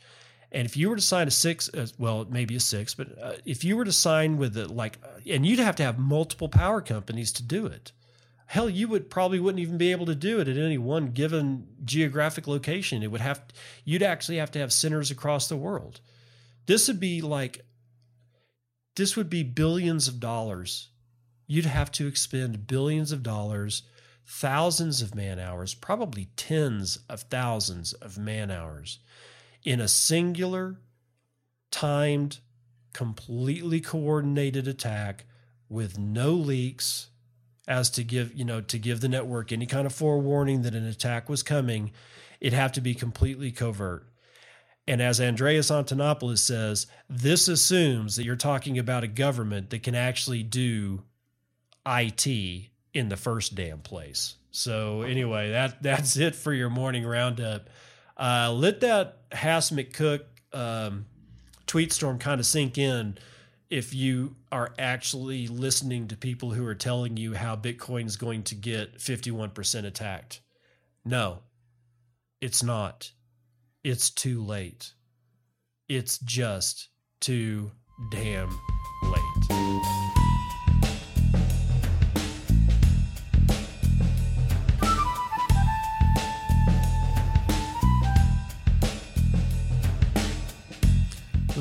And 0.52 0.66
if 0.66 0.78
you 0.78 0.90
were 0.90 0.96
to 0.96 1.02
sign 1.02 1.28
a 1.28 1.32
six, 1.32 1.70
uh, 1.74 1.88
well, 1.98 2.26
maybe 2.30 2.56
a 2.56 2.60
six, 2.60 2.94
but 2.94 3.08
uh, 3.22 3.34
if 3.46 3.64
you 3.64 3.76
were 3.76 3.86
to 3.86 3.92
sign 3.92 4.38
with 4.38 4.58
it, 4.58 4.70
like, 4.70 5.00
uh, 5.04 5.20
and 5.30 5.46
you'd 5.46 5.60
have 5.60 5.76
to 5.78 5.84
have 5.84 5.98
multiple 5.98 6.48
power 6.48 6.82
companies 6.82 7.32
to 7.34 7.44
do 7.44 7.66
it. 7.66 7.92
Hell, 8.46 8.70
you 8.70 8.88
would 8.88 9.10
probably 9.10 9.40
wouldn't 9.40 9.62
even 9.62 9.78
be 9.78 9.92
able 9.92 10.06
to 10.06 10.16
do 10.16 10.40
it 10.40 10.48
at 10.48 10.58
any 10.58 10.78
one 10.78 11.08
given 11.08 11.68
geographic 11.84 12.48
location. 12.48 13.02
It 13.02 13.12
would 13.12 13.22
have, 13.22 13.44
you'd 13.84 14.04
actually 14.04 14.38
have 14.38 14.52
to 14.52 14.60
have 14.60 14.72
centers 14.72 15.10
across 15.12 15.48
the 15.48 15.58
world. 15.58 16.00
This 16.68 16.88
would 16.88 17.00
be 17.00 17.22
like, 17.22 17.66
this 18.96 19.18
would 19.18 19.30
be 19.30 19.44
billions 19.44 20.08
of 20.08 20.20
dollars. 20.20 20.90
You'd 21.48 21.66
have 21.66 21.92
to 21.94 22.08
expend 22.08 22.68
billions 22.68 23.12
of 23.12 23.24
dollars 23.24 23.84
thousands 24.28 25.02
of 25.02 25.14
man 25.14 25.40
hours, 25.40 25.74
probably 25.74 26.30
tens 26.36 26.98
of 27.10 27.22
thousands 27.22 27.94
of 27.94 28.18
man 28.18 28.50
hours 28.50 29.00
in 29.64 29.80
a 29.80 29.88
singular, 29.88 30.80
timed, 31.72 32.40
completely 32.94 33.82
coordinated 33.82 34.68
attack 34.68 35.26
with 35.68 35.98
no 35.98 36.32
leaks 36.34 37.10
as 37.68 37.90
to 37.92 38.04
give, 38.04 38.34
you 38.34 38.46
know, 38.46 38.62
to 38.62 38.78
give 38.78 39.02
the 39.02 39.10
network 39.10 39.52
any 39.52 39.66
kind 39.66 39.86
of 39.86 39.94
forewarning 39.94 40.62
that 40.64 40.76
an 40.76 40.86
attack 40.86 41.30
was 41.30 41.44
coming, 41.44 41.92
it'd 42.40 42.54
have 42.54 42.74
to 42.74 42.82
be 42.82 42.94
completely 42.94 43.52
covert. 43.52 44.08
And 44.88 45.02
as 45.02 45.20
Andreas 45.20 45.72
Antonopoulos 45.72 46.40
says, 46.40 46.86
this 47.10 47.48
assumes 47.48 48.16
that 48.16 48.24
you're 48.24 48.36
talking 48.36 48.78
about 48.78 49.04
a 49.04 49.08
government 49.08 49.72
that 49.72 49.82
can 49.82 49.96
actually 49.96 50.44
do 50.44 51.02
IT 51.88 52.28
in 52.94 53.10
the 53.10 53.18
first 53.18 53.56
damn 53.56 53.80
place. 53.80 54.36
So 54.52 55.02
anyway, 55.02 55.52
that 55.52 55.82
that's 55.82 56.18
it 56.18 56.36
for 56.36 56.54
your 56.54 56.70
morning 56.70 57.06
roundup. 57.06 57.70
Uh, 58.16 58.54
let 58.54 58.82
that 58.82 59.18
Hass 59.32 59.72
McCook 59.72 60.22
um, 60.54 61.06
tweet 61.68 61.92
storm 61.92 62.20
kind 62.20 62.40
of 62.40 62.46
sink 62.46 62.78
in. 62.78 63.18
If 63.70 63.94
you 63.94 64.36
are 64.52 64.74
actually 64.78 65.48
listening 65.48 66.08
to 66.10 66.18
people 66.18 66.52
who 66.52 66.66
are 66.68 66.76
telling 66.76 67.18
you 67.18 67.34
how 67.34 67.56
Bitcoin 67.56 68.06
is 68.06 68.16
going 68.16 68.44
to 68.44 68.56
get 68.56 69.00
51% 69.00 69.86
attacked, 69.86 70.42
no, 71.04 71.40
it's 72.42 72.62
not. 72.62 73.12
It's 73.84 74.10
too 74.10 74.44
late. 74.44 74.94
It's 75.90 76.20
just 76.20 76.90
too 77.20 77.72
damn 78.12 78.50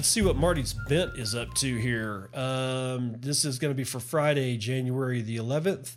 let's 0.05 0.13
see 0.13 0.21
what 0.21 0.37
Marty's 0.37 0.75
Bent 0.75 1.17
is 1.17 1.35
up 1.35 1.55
to 1.55 1.79
here. 1.79 2.29
Um, 2.35 3.17
this 3.21 3.47
is 3.47 3.59
going 3.59 3.71
to 3.71 3.75
be 3.75 3.85
for 3.85 4.01
Friday, 4.01 4.59
January 4.59 5.23
the 5.23 5.39
11th, 5.39 5.97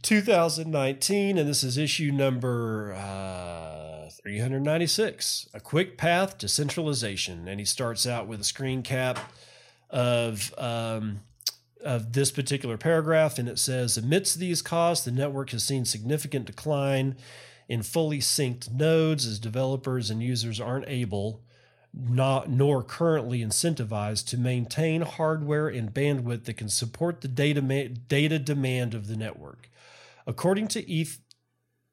2019, 0.00 1.36
and 1.36 1.46
this 1.46 1.62
is 1.62 1.76
issue 1.76 2.12
number 2.12 2.94
uh, 2.94 4.08
396 4.22 5.50
A 5.52 5.60
Quick 5.60 5.98
Path 5.98 6.38
to 6.38 6.48
Centralization. 6.48 7.46
And 7.46 7.60
he 7.60 7.66
starts 7.66 8.06
out 8.06 8.26
with 8.26 8.40
a 8.40 8.44
screen 8.44 8.82
cap 8.82 9.18
of. 9.90 10.54
Um, 10.56 11.20
of 11.82 12.12
this 12.12 12.30
particular 12.30 12.76
paragraph, 12.76 13.38
and 13.38 13.48
it 13.48 13.58
says 13.58 13.96
Amidst 13.96 14.38
these 14.38 14.60
costs, 14.60 15.06
the 15.06 15.10
network 15.10 15.48
has 15.50 15.64
seen 15.64 15.86
significant 15.86 16.44
decline 16.44 17.16
in 17.70 17.82
fully 17.82 18.18
synced 18.18 18.70
nodes 18.70 19.26
as 19.26 19.38
developers 19.38 20.10
and 20.10 20.22
users 20.22 20.60
aren't 20.60 20.86
able 20.88 21.40
not 21.92 22.48
nor 22.48 22.82
currently 22.82 23.40
incentivized 23.40 24.26
to 24.28 24.38
maintain 24.38 25.02
hardware 25.02 25.68
and 25.68 25.92
bandwidth 25.92 26.44
that 26.44 26.56
can 26.56 26.68
support 26.68 27.20
the 27.20 27.28
data 27.28 27.60
data 27.60 28.38
demand 28.38 28.94
of 28.94 29.08
the 29.08 29.16
network. 29.16 29.68
According 30.26 30.68
to 30.68 30.90
ETH, 30.90 31.18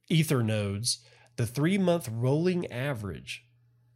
Ethernodes, 0.09 0.97
the 1.35 1.43
3-month 1.43 2.09
rolling 2.09 2.71
average 2.71 3.45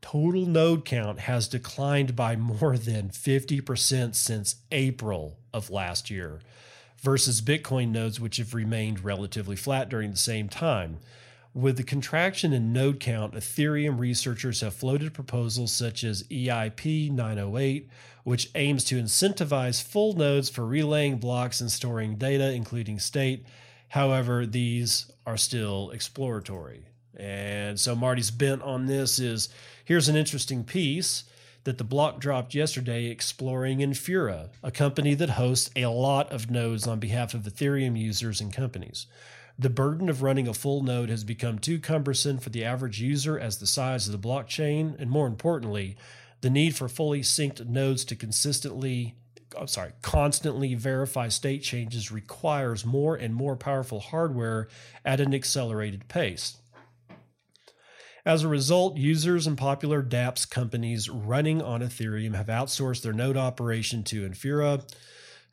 total 0.02 0.46
node 0.46 0.84
count 0.84 1.20
has 1.20 1.48
declined 1.48 2.16
by 2.16 2.36
more 2.36 2.78
than 2.78 3.10
50% 3.10 4.16
since 4.16 4.56
April 4.72 5.38
of 5.54 5.70
last 5.70 6.10
year 6.10 6.42
versus 7.00 7.42
Bitcoin 7.42 7.90
nodes 7.90 8.20
which 8.20 8.38
have 8.38 8.54
remained 8.54 9.04
relatively 9.04 9.56
flat 9.56 9.90
during 9.90 10.12
the 10.12 10.18
same 10.18 10.50
time. 10.50 10.98
With 11.54 11.76
the 11.76 11.84
contraction 11.84 12.54
in 12.54 12.72
node 12.72 13.02
count, 13.02 13.34
Ethereum 13.34 14.00
researchers 14.00 14.62
have 14.62 14.74
floated 14.74 15.14
proposals 15.14 15.74
such 15.74 16.04
as 16.06 16.24
EIP 16.24 17.12
908, 17.12 17.90
which 18.24 18.50
aims 18.56 18.86
to 18.86 19.02
incentivize 19.02 19.84
full 19.84 20.14
nodes 20.14 20.50
for 20.50 20.66
relaying 20.66 21.18
blocks 21.18 21.60
and 21.60 21.70
storing 21.70 22.16
data, 22.16 22.54
including 22.54 23.00
state. 23.00 23.46
However, 23.90 24.46
these 24.46 25.12
are 25.28 25.36
still 25.36 25.92
exploratory. 25.92 26.86
And 27.18 27.78
so 27.78 27.96
Marty's 27.96 28.32
bent 28.32 28.62
on 28.62 28.86
this 28.86 29.20
is 29.20 29.50
here's 29.84 30.08
an 30.08 30.16
interesting 30.16 30.64
piece 30.64 31.26
that 31.66 31.78
the 31.78 31.84
block 31.84 32.20
dropped 32.20 32.56
yesterday 32.56 33.08
exploring 33.08 33.80
Infura, 33.80 34.50
a 34.64 34.72
company 34.72 35.14
that 35.16 35.32
hosts 35.32 35.70
a 35.76 35.86
lot 35.88 36.32
of 36.32 36.50
nodes 36.50 36.88
on 36.88 37.00
behalf 37.00 37.34
of 37.34 37.42
Ethereum 37.42 38.00
users 38.00 38.40
and 38.40 38.54
companies. 38.54 39.06
The 39.60 39.70
burden 39.70 40.10
of 40.10 40.22
running 40.22 40.48
a 40.48 40.54
full 40.54 40.84
node 40.84 41.10
has 41.10 41.24
become 41.24 41.60
too 41.60 41.80
cumbersome 41.80 42.40
for 42.40 42.50
the 42.50 42.64
average 42.64 43.02
user 43.02 43.38
as 43.38 43.58
the 43.58 43.68
size 43.68 44.08
of 44.08 44.12
the 44.12 44.28
blockchain, 44.28 45.00
and 45.00 45.10
more 45.10 45.28
importantly, 45.28 45.98
the 46.42 46.50
need 46.50 46.76
for 46.76 46.90
fully 46.90 47.22
synced 47.22 47.68
nodes 47.68 48.04
to 48.06 48.16
consistently 48.16 49.16
I'm 49.58 49.68
sorry, 49.68 49.92
constantly 50.02 50.76
verify 50.76 51.28
state 51.28 51.62
changes 51.62 52.12
requires 52.12 52.86
more 52.86 53.16
and 53.16 53.36
more 53.36 53.56
powerful 53.56 54.00
hardware 54.00 54.70
at 55.04 55.20
an 55.20 55.34
accelerated 55.34 56.08
pace. 56.08 56.58
As 58.26 58.44
a 58.44 58.48
result, 58.48 58.98
users 58.98 59.48
and 59.48 59.58
popular 59.58 60.04
dApps 60.04 60.50
companies 60.50 61.10
running 61.10 61.62
on 61.62 61.82
Ethereum 61.82 62.36
have 62.36 62.48
outsourced 62.48 63.02
their 63.02 63.14
node 63.14 63.38
operation 63.38 64.04
to 64.06 64.28
Infura, 64.28 64.84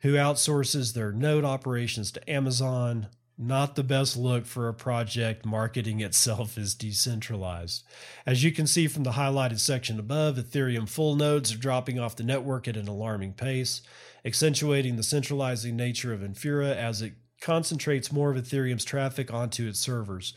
who 0.01 0.13
outsources 0.13 0.93
their 0.93 1.11
node 1.11 1.43
operations 1.43 2.11
to 2.11 2.29
Amazon, 2.29 3.07
not 3.41 3.75
the 3.75 3.83
best 3.83 4.17
look 4.17 4.45
for 4.45 4.67
a 4.67 4.73
project 4.73 5.45
marketing 5.45 6.01
itself 6.01 6.57
as 6.57 6.75
decentralized. 6.75 7.83
As 8.25 8.43
you 8.43 8.51
can 8.51 8.67
see 8.67 8.87
from 8.87 9.03
the 9.03 9.11
highlighted 9.11 9.59
section 9.59 9.97
above, 9.97 10.35
Ethereum 10.35 10.89
full 10.89 11.15
nodes 11.15 11.53
are 11.53 11.57
dropping 11.57 11.97
off 11.97 12.17
the 12.17 12.23
network 12.23 12.67
at 12.67 12.75
an 12.75 12.89
alarming 12.89 13.33
pace, 13.33 13.81
accentuating 14.25 14.97
the 14.97 15.03
centralizing 15.03 15.77
nature 15.77 16.11
of 16.11 16.19
Infura 16.19 16.75
as 16.75 17.01
it 17.01 17.13
concentrates 17.39 18.11
more 18.11 18.29
of 18.29 18.37
Ethereum's 18.37 18.83
traffic 18.83 19.33
onto 19.33 19.69
its 19.69 19.79
servers. 19.79 20.33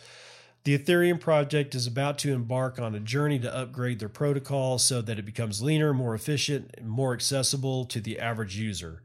The 0.62 0.78
Ethereum 0.78 1.18
project 1.18 1.74
is 1.74 1.88
about 1.88 2.18
to 2.18 2.32
embark 2.32 2.78
on 2.78 2.94
a 2.94 3.00
journey 3.00 3.40
to 3.40 3.52
upgrade 3.52 3.98
their 3.98 4.08
protocol 4.08 4.78
so 4.78 5.02
that 5.02 5.18
it 5.18 5.26
becomes 5.26 5.60
leaner, 5.60 5.92
more 5.92 6.14
efficient, 6.14 6.72
and 6.78 6.88
more 6.88 7.14
accessible 7.14 7.84
to 7.86 8.00
the 8.00 8.20
average 8.20 8.56
user 8.56 9.02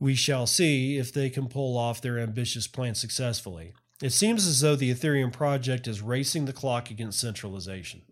we 0.00 0.14
shall 0.14 0.46
see 0.46 0.96
if 0.96 1.12
they 1.12 1.30
can 1.30 1.48
pull 1.48 1.76
off 1.76 2.00
their 2.00 2.18
ambitious 2.18 2.66
plan 2.66 2.94
successfully. 2.94 3.72
It 4.02 4.10
seems 4.10 4.46
as 4.46 4.60
though 4.60 4.76
the 4.76 4.92
Ethereum 4.92 5.32
project 5.32 5.88
is 5.88 6.00
racing 6.00 6.44
the 6.44 6.52
clock 6.52 6.90
against 6.90 7.18
centralization. 7.18 8.02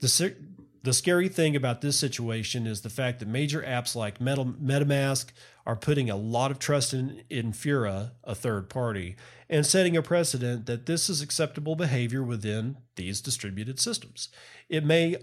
The, 0.00 0.34
the 0.82 0.94
scary 0.94 1.28
thing 1.28 1.56
about 1.56 1.82
this 1.82 1.98
situation 1.98 2.66
is 2.66 2.80
the 2.80 2.90
fact 2.90 3.18
that 3.18 3.28
major 3.28 3.62
apps 3.62 3.94
like 3.94 4.20
Meta, 4.20 4.44
MetaMask 4.44 5.26
are 5.66 5.76
putting 5.76 6.08
a 6.08 6.16
lot 6.16 6.50
of 6.50 6.58
trust 6.58 6.94
in 6.94 7.22
Infura, 7.30 8.12
a 8.22 8.34
third 8.34 8.70
party, 8.70 9.16
and 9.48 9.66
setting 9.66 9.96
a 9.96 10.02
precedent 10.02 10.66
that 10.66 10.86
this 10.86 11.10
is 11.10 11.20
acceptable 11.20 11.76
behavior 11.76 12.22
within 12.22 12.78
these 12.96 13.20
distributed 13.20 13.78
systems. 13.78 14.28
It 14.68 14.84
may 14.84 15.16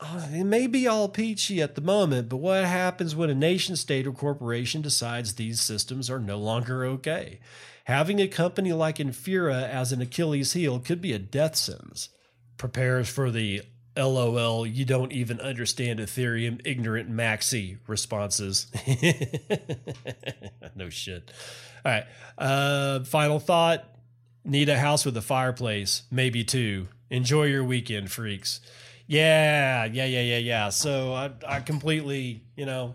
uh, 0.00 0.26
it 0.32 0.44
may 0.44 0.66
be 0.66 0.86
all 0.86 1.08
peachy 1.08 1.62
at 1.62 1.74
the 1.74 1.80
moment, 1.80 2.28
but 2.28 2.38
what 2.38 2.64
happens 2.64 3.14
when 3.14 3.30
a 3.30 3.34
nation 3.34 3.76
state 3.76 4.06
or 4.06 4.12
corporation 4.12 4.82
decides 4.82 5.34
these 5.34 5.60
systems 5.60 6.10
are 6.10 6.18
no 6.18 6.38
longer 6.38 6.84
okay? 6.84 7.38
Having 7.84 8.20
a 8.20 8.28
company 8.28 8.72
like 8.72 8.96
Infura 8.96 9.68
as 9.68 9.92
an 9.92 10.00
Achilles 10.00 10.54
heel 10.54 10.80
could 10.80 11.00
be 11.00 11.12
a 11.12 11.18
death 11.18 11.54
sentence. 11.54 12.08
Prepares 12.56 13.08
for 13.08 13.30
the 13.30 13.62
LOL, 13.96 14.66
you 14.66 14.84
don't 14.84 15.12
even 15.12 15.40
understand 15.40 16.00
Ethereum, 16.00 16.60
ignorant 16.64 17.10
maxi 17.10 17.78
responses. 17.86 18.66
no 20.74 20.88
shit. 20.88 21.30
All 21.84 21.92
right. 21.92 22.06
Uh, 22.36 23.04
final 23.04 23.38
thought 23.38 23.84
need 24.44 24.68
a 24.68 24.78
house 24.78 25.04
with 25.04 25.16
a 25.16 25.22
fireplace, 25.22 26.02
maybe 26.10 26.42
two. 26.42 26.88
Enjoy 27.10 27.44
your 27.44 27.62
weekend, 27.62 28.10
freaks. 28.10 28.60
Yeah, 29.06 29.84
yeah, 29.84 30.06
yeah, 30.06 30.20
yeah, 30.22 30.38
yeah. 30.38 30.68
So 30.70 31.12
I, 31.12 31.30
I 31.46 31.60
completely, 31.60 32.42
you 32.56 32.64
know, 32.64 32.94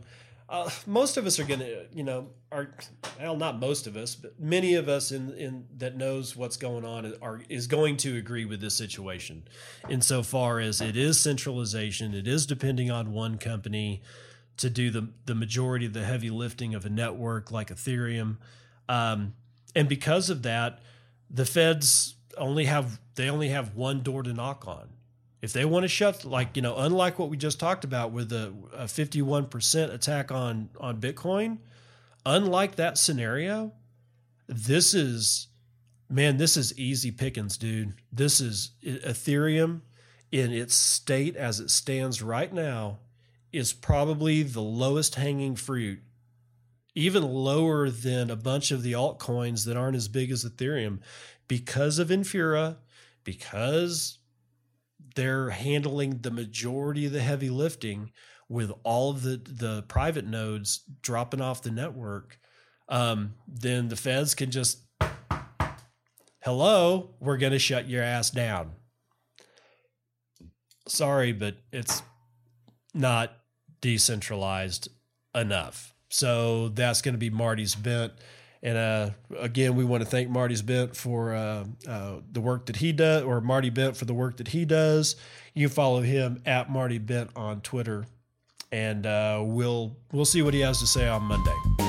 uh, 0.49 0.69
most 0.87 1.17
of 1.17 1.27
us 1.27 1.39
are 1.39 1.43
gonna, 1.43 1.83
you 1.93 2.03
know, 2.03 2.29
are 2.51 2.73
well, 3.19 3.35
not 3.35 3.59
most 3.59 3.85
of 3.85 3.95
us, 3.95 4.15
but 4.15 4.39
many 4.39 4.73
of 4.73 4.89
us 4.89 5.11
in 5.11 5.31
in 5.35 5.67
that 5.77 5.95
knows 5.95 6.35
what's 6.35 6.57
going 6.57 6.83
on 6.83 7.13
are 7.21 7.41
is 7.49 7.67
going 7.67 7.97
to 7.97 8.17
agree 8.17 8.45
with 8.45 8.59
this 8.59 8.75
situation, 8.75 9.43
insofar 9.89 10.59
as 10.59 10.81
it 10.81 10.97
is 10.97 11.19
centralization, 11.19 12.15
it 12.15 12.27
is 12.27 12.47
depending 12.47 12.89
on 12.89 13.13
one 13.13 13.37
company 13.37 14.01
to 14.57 14.71
do 14.71 14.89
the 14.89 15.09
the 15.27 15.35
majority 15.35 15.85
of 15.85 15.93
the 15.93 16.03
heavy 16.03 16.31
lifting 16.31 16.73
of 16.73 16.83
a 16.83 16.89
network 16.89 17.51
like 17.51 17.69
Ethereum, 17.69 18.37
um, 18.87 19.35
and 19.75 19.87
because 19.87 20.31
of 20.31 20.41
that, 20.41 20.79
the 21.29 21.45
feds 21.45 22.15
only 22.39 22.65
have 22.65 22.99
they 23.13 23.29
only 23.29 23.49
have 23.49 23.75
one 23.75 24.01
door 24.01 24.23
to 24.23 24.33
knock 24.33 24.67
on 24.67 24.89
if 25.41 25.53
they 25.53 25.65
want 25.65 25.83
to 25.83 25.87
shut, 25.87 26.25
like 26.25 26.55
you 26.55 26.61
know, 26.61 26.77
unlike 26.77 27.17
what 27.17 27.29
we 27.29 27.37
just 27.37 27.59
talked 27.59 27.83
about 27.83 28.11
with 28.11 28.31
a, 28.31 28.53
a 28.73 28.85
51% 28.85 29.93
attack 29.93 30.31
on 30.31 30.69
on 30.79 30.99
Bitcoin, 30.99 31.59
unlike 32.25 32.75
that 32.75 32.97
scenario, 32.97 33.73
this 34.47 34.93
is 34.93 35.47
man, 36.09 36.37
this 36.37 36.57
is 36.57 36.77
easy 36.77 37.11
pickings, 37.11 37.57
dude. 37.57 37.93
This 38.11 38.41
is 38.41 38.71
Ethereum 38.83 39.81
in 40.31 40.51
its 40.51 40.75
state 40.75 41.35
as 41.35 41.59
it 41.59 41.69
stands 41.69 42.21
right 42.21 42.53
now 42.53 42.99
is 43.51 43.73
probably 43.73 44.43
the 44.43 44.61
lowest 44.61 45.15
hanging 45.15 45.55
fruit, 45.55 45.99
even 46.93 47.23
lower 47.23 47.89
than 47.89 48.29
a 48.29 48.35
bunch 48.35 48.71
of 48.71 48.83
the 48.83 48.91
altcoins 48.91 49.65
that 49.65 49.77
aren't 49.77 49.95
as 49.95 50.07
big 50.07 50.31
as 50.31 50.45
Ethereum 50.45 50.99
because 51.47 51.97
of 51.97 52.09
Infura, 52.09 52.77
because 53.23 54.18
they're 55.15 55.49
handling 55.49 56.19
the 56.19 56.31
majority 56.31 57.05
of 57.05 57.11
the 57.11 57.21
heavy 57.21 57.49
lifting 57.49 58.11
with 58.47 58.71
all 58.83 59.11
of 59.11 59.23
the 59.23 59.37
the 59.37 59.83
private 59.83 60.25
nodes 60.25 60.83
dropping 61.01 61.41
off 61.41 61.61
the 61.61 61.71
network 61.71 62.37
um, 62.89 63.35
then 63.47 63.87
the 63.87 63.95
feds 63.95 64.33
can 64.33 64.51
just 64.51 64.79
hello 66.43 67.15
we're 67.19 67.37
going 67.37 67.51
to 67.51 67.59
shut 67.59 67.87
your 67.87 68.03
ass 68.03 68.31
down. 68.31 68.71
Sorry 70.87 71.31
but 71.31 71.57
it's 71.71 72.01
not 72.93 73.33
decentralized 73.81 74.89
enough. 75.35 75.93
So 76.09 76.69
that's 76.69 77.01
going 77.01 77.13
to 77.13 77.19
be 77.19 77.29
marty's 77.29 77.75
bent 77.75 78.13
and 78.61 78.77
uh, 78.77 79.09
again, 79.39 79.75
we 79.75 79.85
want 79.85 80.03
to 80.03 80.09
thank 80.09 80.29
Marty's 80.29 80.61
Bent 80.61 80.95
for 80.95 81.33
uh, 81.33 81.65
uh, 81.87 82.15
the 82.31 82.41
work 82.41 82.65
that 82.65 82.77
he 82.77 82.91
does, 82.91 83.23
or 83.23 83.41
Marty 83.41 83.69
Bent 83.69 83.95
for 83.95 84.05
the 84.05 84.13
work 84.13 84.37
that 84.37 84.49
he 84.49 84.65
does. 84.65 85.15
You 85.53 85.69
follow 85.69 86.01
him 86.01 86.41
at 86.45 86.69
Marty 86.69 86.97
Bent 86.97 87.31
on 87.35 87.61
Twitter, 87.61 88.05
and 88.71 89.05
uh, 89.05 89.41
we'll 89.45 89.97
we'll 90.11 90.25
see 90.25 90.41
what 90.41 90.53
he 90.53 90.59
has 90.59 90.79
to 90.79 90.87
say 90.87 91.07
on 91.07 91.23
Monday. 91.23 91.88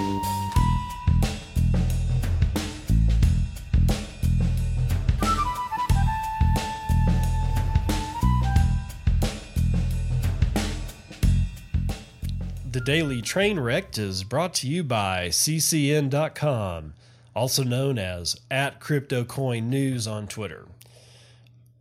The 12.80 12.86
Daily 12.86 13.20
TrainREKT 13.20 13.98
is 13.98 14.24
brought 14.24 14.54
to 14.54 14.66
you 14.66 14.82
by 14.82 15.28
CCN.com, 15.28 16.94
also 17.36 17.62
known 17.62 17.98
as 17.98 18.40
at 18.50 18.80
CryptoCoin 18.80 19.64
News 19.64 20.06
on 20.06 20.26
Twitter. 20.26 20.66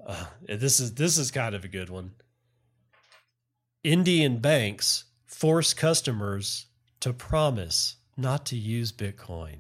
Uh, 0.05 0.25
this 0.45 0.81
is 0.81 0.95
this 0.95 1.17
is 1.17 1.31
kind 1.31 1.55
of 1.55 1.63
a 1.63 1.69
good 1.69 1.89
one. 1.89 2.11
Indian 3.81 4.39
banks 4.39 5.05
force 5.25 5.73
customers 5.73 6.65
to 6.99 7.13
promise 7.13 7.95
not 8.17 8.45
to 8.47 8.57
use 8.57 8.91
Bitcoin. 8.91 9.59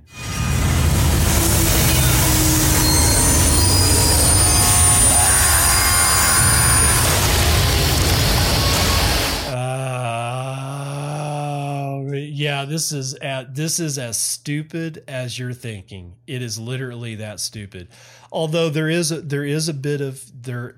Yeah, 12.49 12.65
this 12.65 12.91
is 12.91 13.13
at 13.13 13.53
this 13.53 13.79
is 13.79 13.99
as 13.99 14.17
stupid 14.17 15.03
as 15.07 15.37
you're 15.37 15.53
thinking. 15.53 16.15
It 16.25 16.41
is 16.41 16.57
literally 16.57 17.13
that 17.13 17.39
stupid. 17.39 17.89
Although 18.31 18.69
there 18.69 18.89
is 18.89 19.11
a, 19.11 19.21
there 19.21 19.43
is 19.43 19.69
a 19.69 19.73
bit 19.73 20.01
of 20.01 20.23
there 20.33 20.75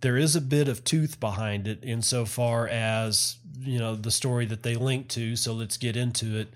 there 0.00 0.16
is 0.16 0.34
a 0.34 0.40
bit 0.40 0.68
of 0.68 0.84
tooth 0.84 1.20
behind 1.20 1.68
it 1.68 1.80
insofar 1.82 2.66
as 2.66 3.36
you 3.60 3.78
know 3.78 3.94
the 3.94 4.10
story 4.10 4.46
that 4.46 4.62
they 4.62 4.74
link 4.74 5.08
to. 5.08 5.36
So 5.36 5.52
let's 5.52 5.76
get 5.76 5.98
into 5.98 6.38
it. 6.38 6.48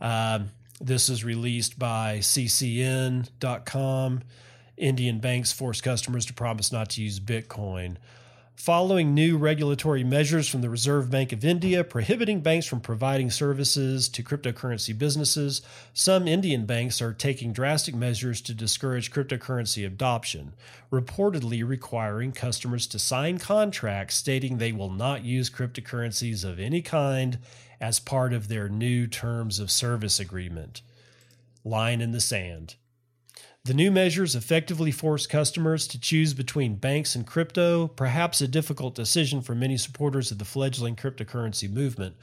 Um, 0.00 0.50
this 0.80 1.08
is 1.08 1.24
released 1.24 1.76
by 1.76 2.18
CCN.com. 2.18 3.32
Indian 4.76 5.18
banks 5.18 5.50
force 5.50 5.80
customers 5.80 6.26
to 6.26 6.32
promise 6.32 6.70
not 6.70 6.90
to 6.90 7.02
use 7.02 7.18
Bitcoin. 7.18 7.96
Following 8.56 9.14
new 9.14 9.36
regulatory 9.36 10.04
measures 10.04 10.48
from 10.48 10.62
the 10.62 10.70
Reserve 10.70 11.10
Bank 11.10 11.32
of 11.32 11.44
India 11.44 11.82
prohibiting 11.82 12.40
banks 12.40 12.66
from 12.66 12.80
providing 12.80 13.28
services 13.28 14.08
to 14.10 14.22
cryptocurrency 14.22 14.96
businesses, 14.96 15.60
some 15.92 16.28
Indian 16.28 16.64
banks 16.64 17.02
are 17.02 17.12
taking 17.12 17.52
drastic 17.52 17.96
measures 17.96 18.40
to 18.42 18.54
discourage 18.54 19.10
cryptocurrency 19.10 19.84
adoption, 19.84 20.54
reportedly 20.90 21.66
requiring 21.66 22.30
customers 22.30 22.86
to 22.86 22.98
sign 22.98 23.38
contracts 23.38 24.14
stating 24.14 24.56
they 24.56 24.72
will 24.72 24.90
not 24.90 25.24
use 25.24 25.50
cryptocurrencies 25.50 26.44
of 26.44 26.60
any 26.60 26.80
kind 26.80 27.38
as 27.80 27.98
part 27.98 28.32
of 28.32 28.46
their 28.46 28.68
new 28.68 29.08
terms 29.08 29.58
of 29.58 29.70
service 29.70 30.20
agreement. 30.20 30.80
Line 31.64 32.00
in 32.00 32.12
the 32.12 32.20
sand. 32.20 32.76
The 33.66 33.72
new 33.72 33.90
measures 33.90 34.34
effectively 34.34 34.90
force 34.90 35.26
customers 35.26 35.86
to 35.88 35.98
choose 35.98 36.34
between 36.34 36.74
banks 36.74 37.14
and 37.14 37.26
crypto, 37.26 37.88
perhaps 37.88 38.42
a 38.42 38.46
difficult 38.46 38.94
decision 38.94 39.40
for 39.40 39.54
many 39.54 39.78
supporters 39.78 40.30
of 40.30 40.38
the 40.38 40.44
fledgling 40.44 40.96
cryptocurrency 40.96 41.70
movement. 41.70 42.14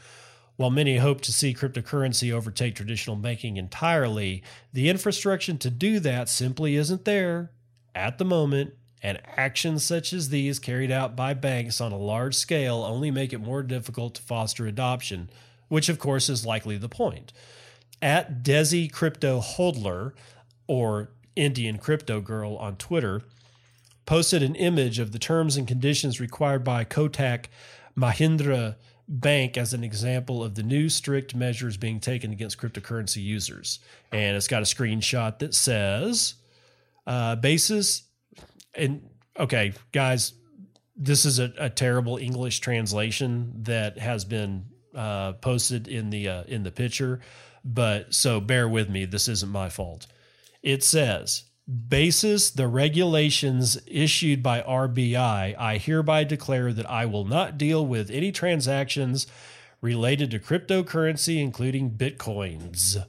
While 0.56 0.70
many 0.70 0.98
hope 0.98 1.22
to 1.22 1.34
see 1.34 1.56
cryptocurrency 1.56 2.32
overtake 2.32 2.76
traditional 2.76 3.16
banking 3.16 3.58
entirely, 3.58 4.44
the 4.72 4.88
infrastructure 4.88 5.56
to 5.56 5.70
do 5.72 6.00
that 6.02 6.30
simply 6.30 6.76
isn't 6.76 7.06
there 7.06 7.50
at 7.96 8.20
the 8.20 8.26
moment, 8.26 8.76
and 9.02 9.20
actions 9.36 9.84
such 9.84 10.14
as 10.14 10.30
these 10.30 10.60
carried 10.60 10.92
out 10.92 11.16
by 11.16 11.34
banks 11.34 11.82
on 11.82 11.92
a 11.92 11.98
large 11.98 12.36
scale 12.36 12.84
only 12.84 13.10
make 13.10 13.34
it 13.34 13.40
more 13.40 13.64
difficult 13.64 14.14
to 14.14 14.22
foster 14.22 14.68
adoption, 14.68 15.28
which 15.70 15.90
of 15.90 15.98
course 15.98 16.30
is 16.30 16.46
likely 16.46 16.78
the 16.78 16.88
point. 16.88 17.34
At 18.00 18.44
Desi 18.44 18.92
Crypto 18.92 19.42
Hodler, 19.42 20.14
or 20.68 21.10
Indian 21.36 21.78
Crypto 21.78 22.22
Girl 22.22 22.56
on 22.58 22.76
Twitter, 22.76 23.22
posted 24.06 24.44
an 24.44 24.56
image 24.56 25.00
of 25.00 25.12
the 25.12 25.20
terms 25.20 25.58
and 25.58 25.68
conditions 25.68 26.20
required 26.20 26.64
by 26.64 26.84
Kotak 26.84 27.46
Mahindra 27.98 28.76
Bank 29.08 29.58
as 29.58 29.74
an 29.74 29.84
example 29.84 30.44
of 30.44 30.56
the 30.56 30.64
new 30.64 30.88
strict 30.88 31.36
measures 31.36 31.78
being 31.78 32.00
taken 32.00 32.32
against 32.32 32.58
cryptocurrency 32.58 33.22
users. 33.22 33.80
And 34.12 34.38
it's 34.38 34.48
got 34.48 34.62
a 34.62 34.66
screenshot 34.66 35.40
that 35.40 35.54
says, 35.54 36.36
uh, 37.06 37.36
basis, 37.36 38.04
and 38.74 39.10
okay, 39.38 39.74
guys, 39.92 40.34
this 40.96 41.26
is 41.26 41.40
a, 41.40 41.54
a 41.58 41.70
terrible 41.70 42.18
English 42.18 42.60
translation 42.60 43.52
that 43.64 43.98
has 43.98 44.24
been 44.24 44.66
uh, 44.96 45.34
posted 45.34 45.88
in 45.88 46.10
the 46.10 46.28
uh, 46.28 46.44
in 46.44 46.64
the 46.64 46.72
picture, 46.72 47.20
but 47.64 48.14
so 48.14 48.40
bear 48.40 48.68
with 48.68 48.90
me. 48.90 49.06
This 49.06 49.28
isn't 49.28 49.50
my 49.50 49.70
fault. 49.70 50.08
It 50.62 50.84
says, 50.84 51.46
basis 51.88 52.50
the 52.50 52.68
regulations 52.68 53.80
issued 53.88 54.44
by 54.44 54.62
RBI, 54.62 55.58
I 55.58 55.78
hereby 55.78 56.24
declare 56.24 56.74
that 56.74 56.90
I 56.90 57.06
will 57.06 57.26
not 57.26 57.58
deal 57.58 57.86
with 57.86 58.12
any 58.12 58.32
transactions 58.32 59.28
related 59.82 60.32
to 60.32 60.40
cryptocurrency, 60.40 61.42
including 61.42 61.92
bitcoins. 61.92 63.04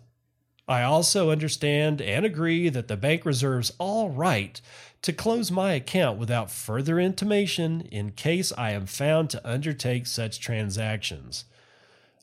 I 0.66 0.82
also 0.82 1.30
understand 1.30 2.00
and 2.00 2.24
agree 2.24 2.68
that 2.68 2.88
the 2.88 2.96
bank 2.96 3.26
reserves 3.26 3.72
all 3.78 4.10
right 4.10 4.60
to 5.02 5.12
close 5.12 5.50
my 5.50 5.72
account 5.72 6.18
without 6.18 6.50
further 6.50 6.98
intimation 6.98 7.82
in 7.90 8.12
case 8.12 8.52
I 8.56 8.70
am 8.70 8.86
found 8.86 9.28
to 9.30 9.48
undertake 9.48 10.06
such 10.06 10.40
transactions. 10.40 11.44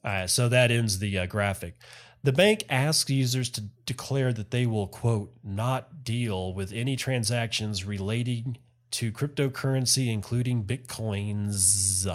Uh, 0.04 0.26
so 0.28 0.48
that 0.48 0.72
ends 0.72 1.00
the 1.00 1.20
uh, 1.20 1.26
graphic. 1.26 1.76
The 2.22 2.34
bank 2.34 2.66
asks 2.70 3.10
users 3.10 3.50
to 3.52 3.62
declare 3.86 4.34
that 4.34 4.52
they 4.52 4.66
will, 4.66 4.88
quote, 4.88 5.34
not 5.44 6.04
deal 6.04 6.54
with 6.54 6.74
any 6.74 6.98
transactions 6.98 7.86
relating 7.86 8.58
to 8.92 9.12
cryptocurrency, 9.12 10.12
including 10.12 10.66
bitcoins. 10.66 12.06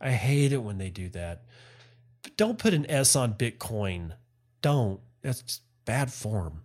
I 0.00 0.10
hate 0.10 0.52
it 0.52 0.62
when 0.62 0.76
they 0.76 0.90
do 0.90 1.08
that. 1.10 1.44
But 2.22 2.36
don't 2.36 2.58
put 2.58 2.74
an 2.74 2.90
S 2.90 3.16
on 3.16 3.34
Bitcoin. 3.34 4.12
Don't. 4.60 5.00
That's 5.22 5.60
bad 5.86 6.12
form. 6.12 6.62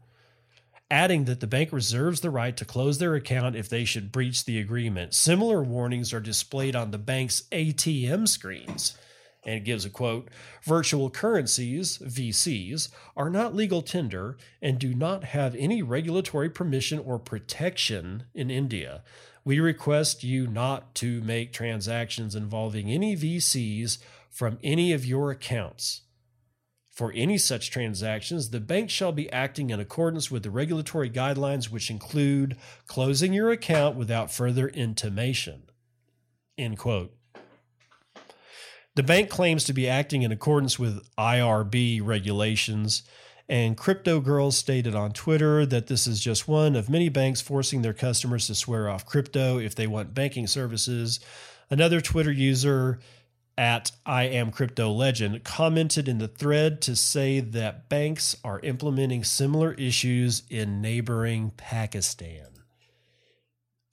Adding 0.92 1.26
that 1.26 1.40
the 1.40 1.48
bank 1.48 1.72
reserves 1.72 2.22
the 2.22 2.32
right 2.32 2.58
to 2.58 2.66
close 2.66 2.98
their 2.98 3.16
account 3.16 3.56
if 3.56 3.70
they 3.70 3.86
should 3.86 4.12
breach 4.12 4.44
the 4.44 4.60
agreement. 4.60 5.14
Similar 5.14 5.62
warnings 5.64 6.14
are 6.14 6.20
displayed 6.20 6.76
on 6.76 6.92
the 6.92 6.98
bank's 6.98 7.44
ATM 7.52 8.28
screens 8.28 8.98
and 9.44 9.56
it 9.56 9.64
gives 9.64 9.86
a 9.86 9.90
quote 9.90 10.30
virtual 10.64 11.10
currencies 11.10 11.98
vcs 12.00 12.90
are 13.16 13.30
not 13.30 13.56
legal 13.56 13.82
tender 13.82 14.38
and 14.62 14.80
do 14.80 14.94
not 14.94 15.24
have 15.24 15.56
any 15.56 15.82
regulatory 15.82 16.50
permission 16.50 17.00
or 17.00 17.18
protection 17.20 18.24
in 18.34 18.50
india 18.50 19.04
we 19.46 19.60
request 19.60 20.24
you 20.24 20.46
not 20.46 20.94
to 20.94 21.22
make 21.22 21.54
transactions 21.54 22.36
involving 22.36 22.90
any 22.90 23.16
vcs 23.16 23.98
from 24.30 24.58
any 24.64 24.94
of 24.94 25.06
your 25.06 25.32
accounts 25.32 26.02
for 27.00 27.14
any 27.14 27.38
such 27.38 27.72
transactions, 27.72 28.50
the 28.50 28.60
bank 28.60 28.90
shall 28.90 29.14
be 29.14 29.32
acting 29.32 29.70
in 29.70 29.80
accordance 29.80 30.30
with 30.30 30.44
the 30.44 30.52
regulatory 30.52 31.10
guidelines, 31.10 31.70
which 31.70 31.90
include 31.90 32.58
closing 32.88 33.32
your 33.32 33.52
account 33.52 33.96
without 33.96 34.30
further 34.30 34.68
intimation. 34.68 35.70
End 36.58 36.78
quote. 36.78 37.16
The 39.00 39.04
bank 39.04 39.30
claims 39.30 39.64
to 39.64 39.72
be 39.72 39.88
acting 39.88 40.24
in 40.24 40.34
accordance 40.34 40.78
with 40.78 41.08
IRB 41.16 42.06
regulations. 42.06 43.04
And 43.48 43.78
Crypto 43.78 44.20
Girls 44.20 44.58
stated 44.58 44.94
on 44.94 45.14
Twitter 45.14 45.66
that 45.68 45.88
this 45.88 46.06
is 46.06 46.20
just 46.20 46.50
one 46.50 46.76
of 46.76 46.90
many 46.90 47.08
banks 47.08 47.40
forcing 47.40 47.82
their 47.82 47.94
customers 47.94 48.48
to 48.48 48.56
swear 48.56 48.90
off 48.90 49.06
crypto 49.06 49.58
if 49.58 49.74
they 49.74 49.88
want 49.88 50.14
banking 50.14 50.48
services. 50.48 51.22
Another 51.70 52.02
Twitter 52.02 52.30
user 52.30 53.00
at 53.58 53.94
I 54.06 54.24
am 54.24 54.52
crypto 54.52 54.92
legend 54.92 55.46
commented 55.46 56.10
in 56.10 56.18
the 56.18 56.28
thread 56.28 56.82
to 56.82 56.94
say 56.98 57.40
that 57.40 57.88
banks 57.88 58.36
are 58.44 58.60
implementing 58.60 59.24
similar 59.24 59.76
issues 59.76 60.44
in 60.50 60.82
neighboring 60.82 61.54
Pakistan. 61.56 62.48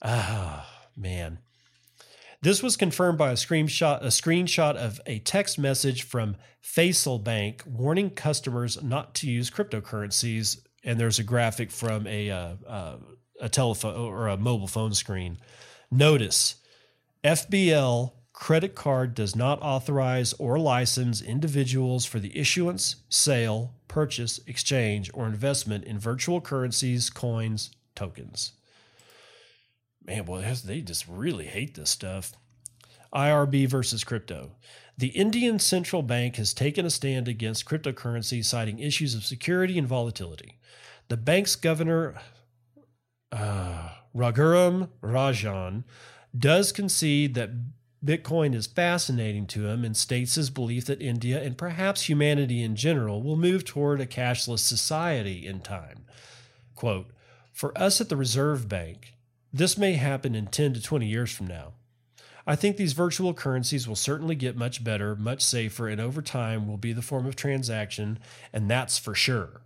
Ah, 0.01 0.69
man. 0.97 1.39
This 2.41 2.61
was 2.61 2.77
confirmed 2.77 3.17
by 3.17 3.31
a 3.31 3.35
screenshot, 3.35 4.01
a 4.01 4.07
screenshot 4.07 4.75
of 4.75 5.01
a 5.07 5.19
text 5.19 5.57
message 5.57 6.03
from 6.03 6.37
Faysal 6.63 7.23
Bank 7.23 7.63
warning 7.65 8.11
customers 8.11 8.81
not 8.83 9.15
to 9.15 9.29
use 9.29 9.49
cryptocurrencies, 9.49 10.59
and 10.83 10.99
there's 10.99 11.17
a 11.17 11.23
graphic 11.23 11.71
from 11.71 12.05
a 12.05 12.29
uh, 12.29 12.53
uh, 12.67 12.97
a 13.41 13.49
telephone 13.49 13.95
or 13.95 14.27
a 14.27 14.37
mobile 14.37 14.67
phone 14.67 14.93
screen. 14.93 15.39
Notice 15.89 16.55
FBL 17.23 18.11
credit 18.33 18.75
card 18.75 19.15
does 19.15 19.35
not 19.35 19.59
authorize 19.63 20.33
or 20.33 20.59
license 20.59 21.21
individuals 21.21 22.05
for 22.05 22.19
the 22.19 22.37
issuance, 22.37 22.97
sale, 23.09 23.73
purchase, 23.87 24.39
exchange, 24.45 25.09
or 25.15 25.25
investment 25.25 25.85
in 25.85 25.97
virtual 25.97 26.39
currencies, 26.39 27.09
coins, 27.09 27.71
tokens 27.95 28.53
man, 30.07 30.23
boy, 30.23 30.41
they 30.65 30.81
just 30.81 31.07
really 31.07 31.45
hate 31.45 31.75
this 31.75 31.89
stuff. 31.89 32.33
IRB 33.13 33.67
versus 33.67 34.03
crypto. 34.03 34.51
The 34.97 35.09
Indian 35.09 35.59
Central 35.59 36.01
Bank 36.01 36.37
has 36.37 36.53
taken 36.53 36.85
a 36.85 36.89
stand 36.89 37.27
against 37.27 37.65
cryptocurrency, 37.65 38.43
citing 38.43 38.79
issues 38.79 39.13
of 39.13 39.25
security 39.25 39.77
and 39.77 39.87
volatility. 39.87 40.59
The 41.09 41.17
bank's 41.17 41.55
governor, 41.55 42.15
uh, 43.31 43.89
Raghuram 44.15 44.89
Rajan, 45.01 45.83
does 46.37 46.71
concede 46.71 47.35
that 47.35 47.51
Bitcoin 48.03 48.53
is 48.53 48.67
fascinating 48.67 49.47
to 49.47 49.67
him 49.67 49.83
and 49.83 49.95
states 49.95 50.35
his 50.35 50.49
belief 50.49 50.85
that 50.85 51.01
India 51.01 51.41
and 51.41 51.57
perhaps 51.57 52.03
humanity 52.03 52.61
in 52.63 52.75
general 52.75 53.21
will 53.21 53.37
move 53.37 53.65
toward 53.65 54.01
a 54.01 54.05
cashless 54.05 54.59
society 54.59 55.45
in 55.45 55.61
time. 55.61 56.05
Quote, 56.75 57.07
For 57.53 57.75
us 57.77 57.99
at 58.01 58.09
the 58.09 58.17
Reserve 58.17 58.69
Bank, 58.69 59.16
this 59.53 59.77
may 59.77 59.93
happen 59.93 60.35
in 60.35 60.47
10 60.47 60.73
to 60.73 60.81
20 60.81 61.07
years 61.07 61.31
from 61.31 61.47
now. 61.47 61.73
I 62.45 62.55
think 62.55 62.77
these 62.77 62.93
virtual 62.93 63.33
currencies 63.33 63.87
will 63.87 63.95
certainly 63.95 64.35
get 64.35 64.55
much 64.55 64.83
better, 64.83 65.15
much 65.15 65.41
safer, 65.43 65.89
and 65.89 65.99
over 65.99 66.21
time 66.21 66.65
will 66.65 66.77
be 66.77 66.93
the 66.93 67.01
form 67.01 67.25
of 67.25 67.35
transaction, 67.35 68.19
and 68.53 68.71
that's 68.71 68.97
for 68.97 69.13
sure. 69.13 69.61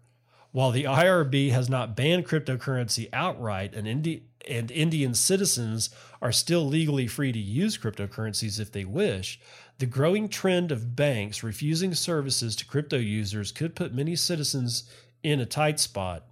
While 0.52 0.72
the 0.72 0.86
IRB 0.86 1.52
has 1.52 1.70
not 1.70 1.96
banned 1.96 2.26
cryptocurrency 2.26 3.08
outright, 3.14 3.76
an, 3.76 3.86
Indi- 3.86 4.24
and 4.48 4.72
Indian 4.72 5.14
citizens 5.14 5.92
are 6.22 6.32
still 6.32 6.66
legally 6.66 7.08
free 7.08 7.32
to 7.32 7.40
use 7.40 7.78
cryptocurrencies 7.78 8.60
if 8.60 8.72
they 8.72 8.84
wish, 8.84 9.40
the 9.78 9.86
growing 9.86 10.28
trend 10.28 10.72
of 10.72 10.96
banks 10.96 11.44
refusing 11.44 11.94
services 11.94 12.56
to 12.56 12.66
crypto 12.66 12.98
users 12.98 13.52
could 13.52 13.76
put 13.76 13.94
many 13.94 14.16
citizens 14.16 14.84
in 15.24 15.40
a 15.40 15.46
tight 15.46 15.80
spot, 15.80 16.26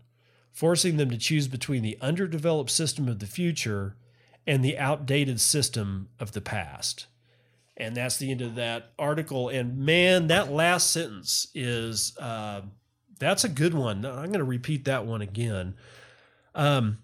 forcing 0.60 0.97
them 0.97 1.10
to 1.10 1.18
choose 1.18 1.47
between 1.47 1.82
the 1.82 1.97
underdeveloped 2.01 2.70
system 2.70 3.07
of 3.07 3.20
the 3.20 3.26
future 3.26 3.95
and 4.45 4.62
the 4.62 4.78
outdated 4.78 5.39
system 5.39 6.10
of 6.20 6.34
the 6.34 6.41
past. 6.41 7.07
And 7.78 7.95
that's 7.95 8.18
the 8.18 8.30
end 8.30 8.41
of 8.41 8.55
that 8.55 8.91
article. 8.99 9.47
And 9.47 9.78
man, 9.78 10.28
that 10.28 10.51
last 10.51 10.91
sentence 10.91 11.47
is 11.55 12.12
uh, 12.18 12.64
that's 13.20 13.45
a 13.45 13.49
good 13.49 13.74
one. 13.74 14.05
I'm 14.05 14.34
going 14.34 14.39
to 14.39 14.43
repeat 14.43 14.84
that 14.84 15.05
one 15.05 15.22
again. 15.22 15.76
Um, 16.53 16.97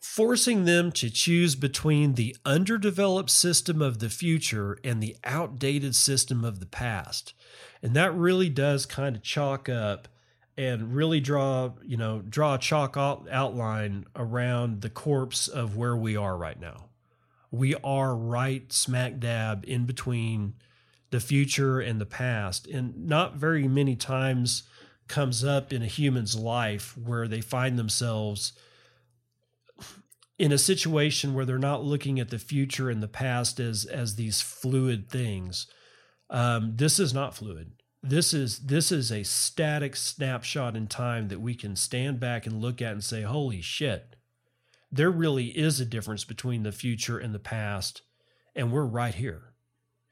forcing 0.00 0.66
them 0.66 0.92
to 0.92 1.10
choose 1.10 1.56
between 1.56 2.14
the 2.14 2.36
underdeveloped 2.44 3.30
system 3.30 3.82
of 3.82 3.98
the 3.98 4.08
future 4.08 4.78
and 4.84 5.02
the 5.02 5.16
outdated 5.24 5.96
system 5.96 6.44
of 6.44 6.60
the 6.60 6.66
past. 6.66 7.34
And 7.82 7.92
that 7.94 8.14
really 8.14 8.48
does 8.48 8.86
kind 8.86 9.16
of 9.16 9.24
chalk 9.24 9.68
up 9.68 10.06
and 10.66 10.94
really 10.94 11.20
draw, 11.20 11.72
you 11.84 11.96
know, 11.96 12.22
draw 12.28 12.54
a 12.54 12.58
chalk 12.58 12.96
outline 12.96 14.06
around 14.16 14.80
the 14.80 14.90
corpse 14.90 15.48
of 15.48 15.76
where 15.76 15.96
we 15.96 16.16
are 16.16 16.36
right 16.36 16.60
now. 16.60 16.88
We 17.50 17.74
are 17.84 18.14
right 18.14 18.72
smack 18.72 19.18
dab 19.18 19.64
in 19.66 19.84
between 19.84 20.54
the 21.10 21.20
future 21.20 21.80
and 21.80 22.00
the 22.00 22.06
past. 22.06 22.66
And 22.66 23.06
not 23.06 23.36
very 23.36 23.68
many 23.68 23.96
times 23.96 24.62
comes 25.08 25.44
up 25.44 25.72
in 25.72 25.82
a 25.82 25.86
human's 25.86 26.34
life 26.34 26.96
where 26.96 27.28
they 27.28 27.40
find 27.40 27.78
themselves 27.78 28.52
in 30.38 30.52
a 30.52 30.58
situation 30.58 31.34
where 31.34 31.44
they're 31.44 31.58
not 31.58 31.84
looking 31.84 32.18
at 32.18 32.30
the 32.30 32.38
future 32.38 32.88
and 32.88 33.02
the 33.02 33.08
past 33.08 33.60
as 33.60 33.84
as 33.84 34.16
these 34.16 34.40
fluid 34.40 35.10
things. 35.10 35.66
Um, 36.30 36.72
this 36.76 36.98
is 36.98 37.12
not 37.12 37.34
fluid. 37.34 37.72
This 38.02 38.34
is 38.34 38.60
this 38.60 38.90
is 38.90 39.12
a 39.12 39.22
static 39.22 39.94
snapshot 39.94 40.76
in 40.76 40.88
time 40.88 41.28
that 41.28 41.40
we 41.40 41.54
can 41.54 41.76
stand 41.76 42.18
back 42.18 42.46
and 42.46 42.60
look 42.60 42.82
at 42.82 42.92
and 42.92 43.04
say, 43.04 43.22
"Holy 43.22 43.60
shit!" 43.60 44.16
There 44.90 45.10
really 45.10 45.56
is 45.56 45.80
a 45.80 45.86
difference 45.86 46.24
between 46.24 46.64
the 46.64 46.72
future 46.72 47.18
and 47.18 47.32
the 47.32 47.38
past, 47.38 48.02
and 48.56 48.72
we're 48.72 48.84
right 48.84 49.14
here. 49.14 49.52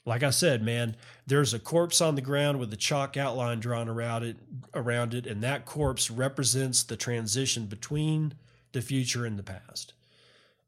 Like 0.07 0.23
I 0.23 0.31
said, 0.31 0.63
man, 0.63 0.97
there's 1.27 1.53
a 1.53 1.59
corpse 1.59 2.01
on 2.01 2.15
the 2.15 2.23
ground 2.23 2.59
with 2.59 2.73
a 2.73 2.77
chalk 2.77 3.17
outline 3.17 3.61
drawn 3.61 3.89
around 3.89 4.23
it, 4.23 4.39
around 4.73 5.13
it, 5.13 5.27
and 5.27 5.43
that 5.43 5.67
corpse 5.67 6.11
represents 6.11 6.83
the 6.83 6.97
transition 6.97 7.67
between 7.67 8.35
the 8.73 8.81
future 8.81 9.27
and 9.27 9.39
the 9.39 9.43
past. 9.43 9.93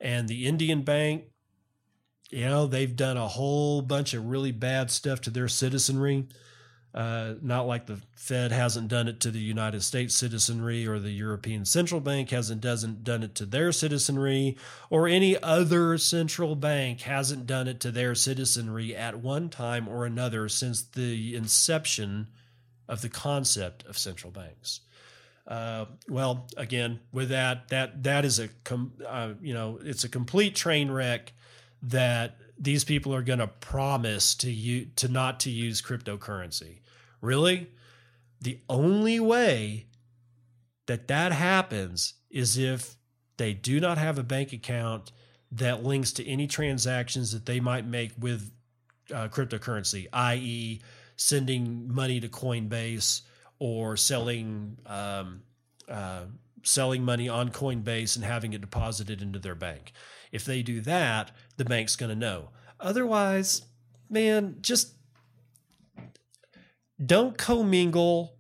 And 0.01 0.29
the 0.29 0.47
Indian 0.47 0.83
Bank, 0.83 1.25
you 2.31 2.45
know, 2.45 2.67
they've 2.67 2.95
done 2.95 3.17
a 3.17 3.29
whole 3.29 3.81
bunch 3.81 4.13
of 4.13 4.27
really 4.27 4.53
bad 4.53 4.91
stuff 4.91 5.21
to 5.23 5.31
their 5.31 5.49
citizenry. 5.49 6.27
Uh, 6.95 7.35
not 7.41 7.67
like 7.67 7.87
the 7.87 7.99
Fed 8.15 8.53
hasn't 8.53 8.89
done 8.89 9.09
it 9.09 9.19
to 9.21 9.31
the 9.31 9.41
United 9.41 9.83
States 9.83 10.15
citizenry 10.15 10.87
or 10.87 10.99
the 10.99 11.11
European 11.11 11.65
Central 11.65 12.03
Bank 12.03 12.29
hasn't 12.29 12.61
doesn't 12.61 13.03
done 13.03 13.23
it 13.23 13.35
to 13.35 13.47
their 13.47 13.73
citizenry 13.73 14.59
or 14.91 15.09
any 15.09 15.43
other 15.43 15.97
central 15.97 16.55
bank 16.55 17.01
hasn't 17.01 17.47
done 17.47 17.67
it 17.67 17.81
to 17.81 17.91
their 17.91 18.15
citizenry 18.15 18.95
at 18.95 19.19
one 19.21 19.49
time 19.49 19.89
or 19.89 20.05
another 20.05 20.51
since 20.51 20.83
the 20.83 21.35
inception 21.35 22.27
of 22.89 23.01
the 23.01 23.09
concept 23.09 23.87
of 23.87 23.97
central 23.97 24.31
banks. 24.31 24.81
Uh, 25.47 25.87
well, 26.09 26.47
again, 26.59 27.01
with 27.11 27.31
that, 27.31 27.69
that 27.69 28.03
that 28.03 28.27
is 28.27 28.39
a 28.39 28.49
com- 28.65 28.93
uh, 29.07 29.33
you 29.41 29.55
know 29.55 29.79
it's 29.83 30.05
a 30.05 30.11
complete 30.11 30.55
train 30.55 30.91
wreck 30.91 31.33
that 31.85 32.37
these 32.63 32.85
people 32.85 33.13
are 33.13 33.23
going 33.23 33.41
to 33.41 33.49
promise 33.49 34.37
to 34.37 34.51
you 34.51 34.87
to 34.97 35.09
not 35.09 35.41
to 35.41 35.51
use 35.51 35.83
cryptocurrency. 35.83 36.79
Really? 37.21 37.69
The 38.41 38.61
only 38.69 39.19
way 39.19 39.87
that 40.87 41.09
that 41.09 41.33
happens 41.33 42.15
is 42.31 42.57
if 42.57 42.97
they 43.37 43.53
do 43.53 43.81
not 43.81 43.99
have 43.99 44.17
a 44.17 44.23
bank 44.23 44.53
account 44.53 45.11
that 45.51 45.83
links 45.83 46.13
to 46.13 46.27
any 46.27 46.47
transactions 46.47 47.33
that 47.33 47.47
they 47.47 47.59
might 47.59 47.85
make 47.85 48.13
with 48.19 48.53
uh, 49.13 49.29
cryptocurrency, 49.29 50.07
i.e., 50.13 50.81
sending 51.17 51.93
money 51.93 52.21
to 52.21 52.29
Coinbase 52.29 53.23
or 53.59 53.97
selling 53.97 54.77
um, 54.87 55.43
uh, 55.89 56.23
selling 56.63 57.05
money 57.05 57.29
on 57.29 57.51
Coinbase 57.51 58.17
and 58.17 58.25
having 58.25 58.53
it 58.53 58.61
deposited 58.61 59.21
into 59.21 59.39
their 59.39 59.55
bank. 59.55 59.93
If 60.31 60.45
they 60.45 60.63
do 60.63 60.81
that, 60.83 61.31
the 61.57 61.65
bank's 61.65 61.97
going 61.97 62.11
to 62.11 62.17
know. 62.17 62.51
Otherwise, 62.81 63.63
man, 64.09 64.57
just 64.61 64.95
don't 67.05 67.37
commingle 67.37 68.37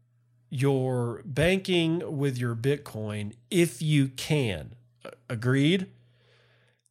your 0.49 1.23
banking 1.25 2.18
with 2.18 2.39
your 2.39 2.55
Bitcoin 2.55 3.33
if 3.51 3.81
you 3.81 4.09
can. 4.09 4.75
Agreed? 5.29 5.89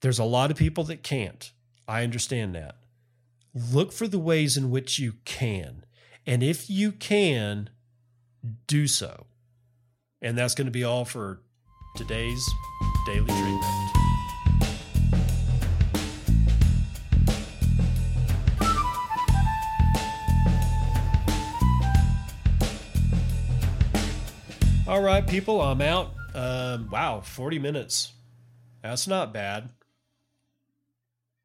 There's 0.01 0.19
a 0.19 0.23
lot 0.23 0.51
of 0.51 0.57
people 0.57 0.83
that 0.85 1.03
can't. 1.03 1.51
I 1.87 2.03
understand 2.03 2.55
that. 2.55 2.77
Look 3.53 3.91
for 3.91 4.07
the 4.07 4.19
ways 4.19 4.57
in 4.57 4.71
which 4.71 4.97
you 4.97 5.13
can. 5.25 5.85
And 6.25 6.41
if 6.41 6.69
you 6.69 6.91
can, 6.91 7.69
do 8.67 8.87
so. 8.87 9.25
And 10.21 10.37
that's 10.37 10.53
going 10.53 10.65
to 10.65 10.71
be 10.71 10.83
all 10.83 11.03
for 11.03 11.41
today's 11.95 12.47
Daily 13.07 13.25
TrainREKT. 13.25 13.91
All 24.87 25.01
right, 25.01 25.25
people, 25.25 25.61
I'm 25.61 25.81
out. 25.81 26.13
Um, 26.35 26.89
wow, 26.91 27.21
40 27.21 27.59
minutes. 27.59 28.11
That's 28.83 29.07
not 29.07 29.33
bad. 29.33 29.69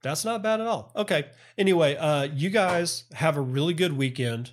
That's 0.02 0.24
not 0.24 0.42
bad 0.42 0.60
at 0.60 0.66
all. 0.66 0.92
Okay. 0.94 1.26
Anyway, 1.56 1.96
uh, 1.96 2.24
you 2.24 2.50
guys 2.50 3.04
have 3.14 3.36
a 3.36 3.40
really 3.40 3.72
good 3.72 3.96
weekend. 3.96 4.50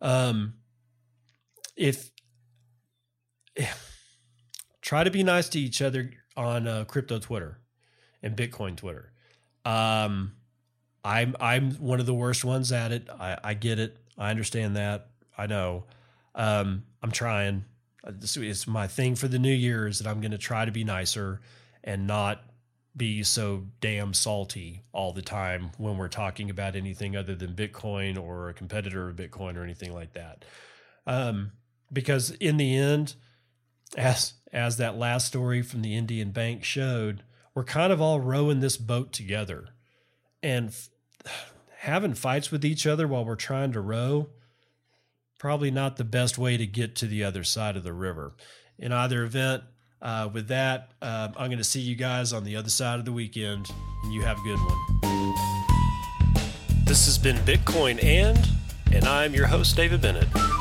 Um, 0.00 0.54
if, 1.76 2.10
try 4.80 5.04
to 5.04 5.10
be 5.10 5.22
nice 5.22 5.48
to 5.50 5.60
each 5.60 5.82
other 5.82 6.10
on 6.36 6.66
uh, 6.66 6.84
crypto 6.84 7.18
Twitter 7.18 7.58
and 8.22 8.36
Bitcoin 8.36 8.76
Twitter. 8.76 9.12
Um, 9.64 10.32
I'm 11.04 11.36
I'm 11.40 11.72
one 11.74 12.00
of 12.00 12.06
the 12.06 12.14
worst 12.14 12.44
ones 12.44 12.72
at 12.72 12.92
it. 12.92 13.08
I, 13.10 13.38
I 13.42 13.54
get 13.54 13.78
it. 13.78 13.96
I 14.18 14.30
understand 14.30 14.76
that. 14.76 15.08
I 15.36 15.46
know. 15.46 15.84
Um, 16.34 16.84
I'm 17.02 17.10
trying. 17.10 17.64
It's 18.04 18.66
my 18.66 18.86
thing 18.86 19.14
for 19.14 19.28
the 19.28 19.38
new 19.38 19.52
year 19.52 19.86
is 19.86 19.98
that 19.98 20.08
I'm 20.08 20.20
going 20.20 20.30
to 20.30 20.38
try 20.38 20.64
to 20.64 20.72
be 20.72 20.84
nicer 20.84 21.40
and 21.84 22.06
not 22.06 22.42
be 22.96 23.22
so 23.22 23.66
damn 23.80 24.12
salty 24.12 24.82
all 24.92 25.12
the 25.12 25.22
time 25.22 25.70
when 25.78 25.96
we're 25.96 26.08
talking 26.08 26.50
about 26.50 26.76
anything 26.76 27.16
other 27.16 27.34
than 27.34 27.54
Bitcoin 27.54 28.20
or 28.20 28.48
a 28.48 28.54
competitor 28.54 29.08
of 29.08 29.16
Bitcoin 29.16 29.56
or 29.56 29.62
anything 29.62 29.94
like 29.94 30.12
that. 30.14 30.44
Um, 31.06 31.52
because 31.92 32.30
in 32.32 32.56
the 32.56 32.76
end, 32.76 33.14
as 33.96 34.34
as 34.52 34.76
that 34.78 34.96
last 34.96 35.26
story 35.26 35.62
from 35.62 35.82
the 35.82 35.96
Indian 35.96 36.30
Bank 36.30 36.64
showed, 36.64 37.22
we're 37.54 37.64
kind 37.64 37.92
of 37.92 38.00
all 38.00 38.20
rowing 38.20 38.60
this 38.60 38.76
boat 38.76 39.12
together, 39.12 39.68
and 40.42 40.68
f- 40.68 41.52
having 41.78 42.14
fights 42.14 42.50
with 42.50 42.64
each 42.64 42.86
other 42.86 43.06
while 43.06 43.24
we're 43.24 43.36
trying 43.36 43.72
to 43.72 43.80
row 43.80 44.28
probably 45.40 45.70
not 45.70 45.96
the 45.96 46.04
best 46.04 46.36
way 46.36 46.58
to 46.58 46.66
get 46.66 46.94
to 46.94 47.06
the 47.06 47.24
other 47.24 47.42
side 47.42 47.74
of 47.74 47.82
the 47.82 47.94
river. 47.94 48.34
In 48.78 48.92
either 48.92 49.24
event, 49.24 49.64
uh, 50.02 50.28
with 50.32 50.48
that, 50.48 50.90
uh, 51.00 51.28
I'm 51.36 51.48
going 51.48 51.58
to 51.58 51.64
see 51.64 51.80
you 51.80 51.96
guys 51.96 52.34
on 52.34 52.44
the 52.44 52.56
other 52.56 52.68
side 52.68 52.98
of 52.98 53.06
the 53.06 53.12
weekend, 53.12 53.70
and 54.04 54.12
you 54.12 54.20
have 54.22 54.38
a 54.38 54.42
good 54.42 54.58
one. 54.58 55.34
This 56.84 57.06
has 57.06 57.16
been 57.16 57.36
Bitcoin 57.38 58.02
and, 58.04 58.48
and 58.92 59.04
I'm 59.06 59.32
your 59.32 59.46
host, 59.46 59.76
David 59.76 60.02
Bennett. 60.02 60.28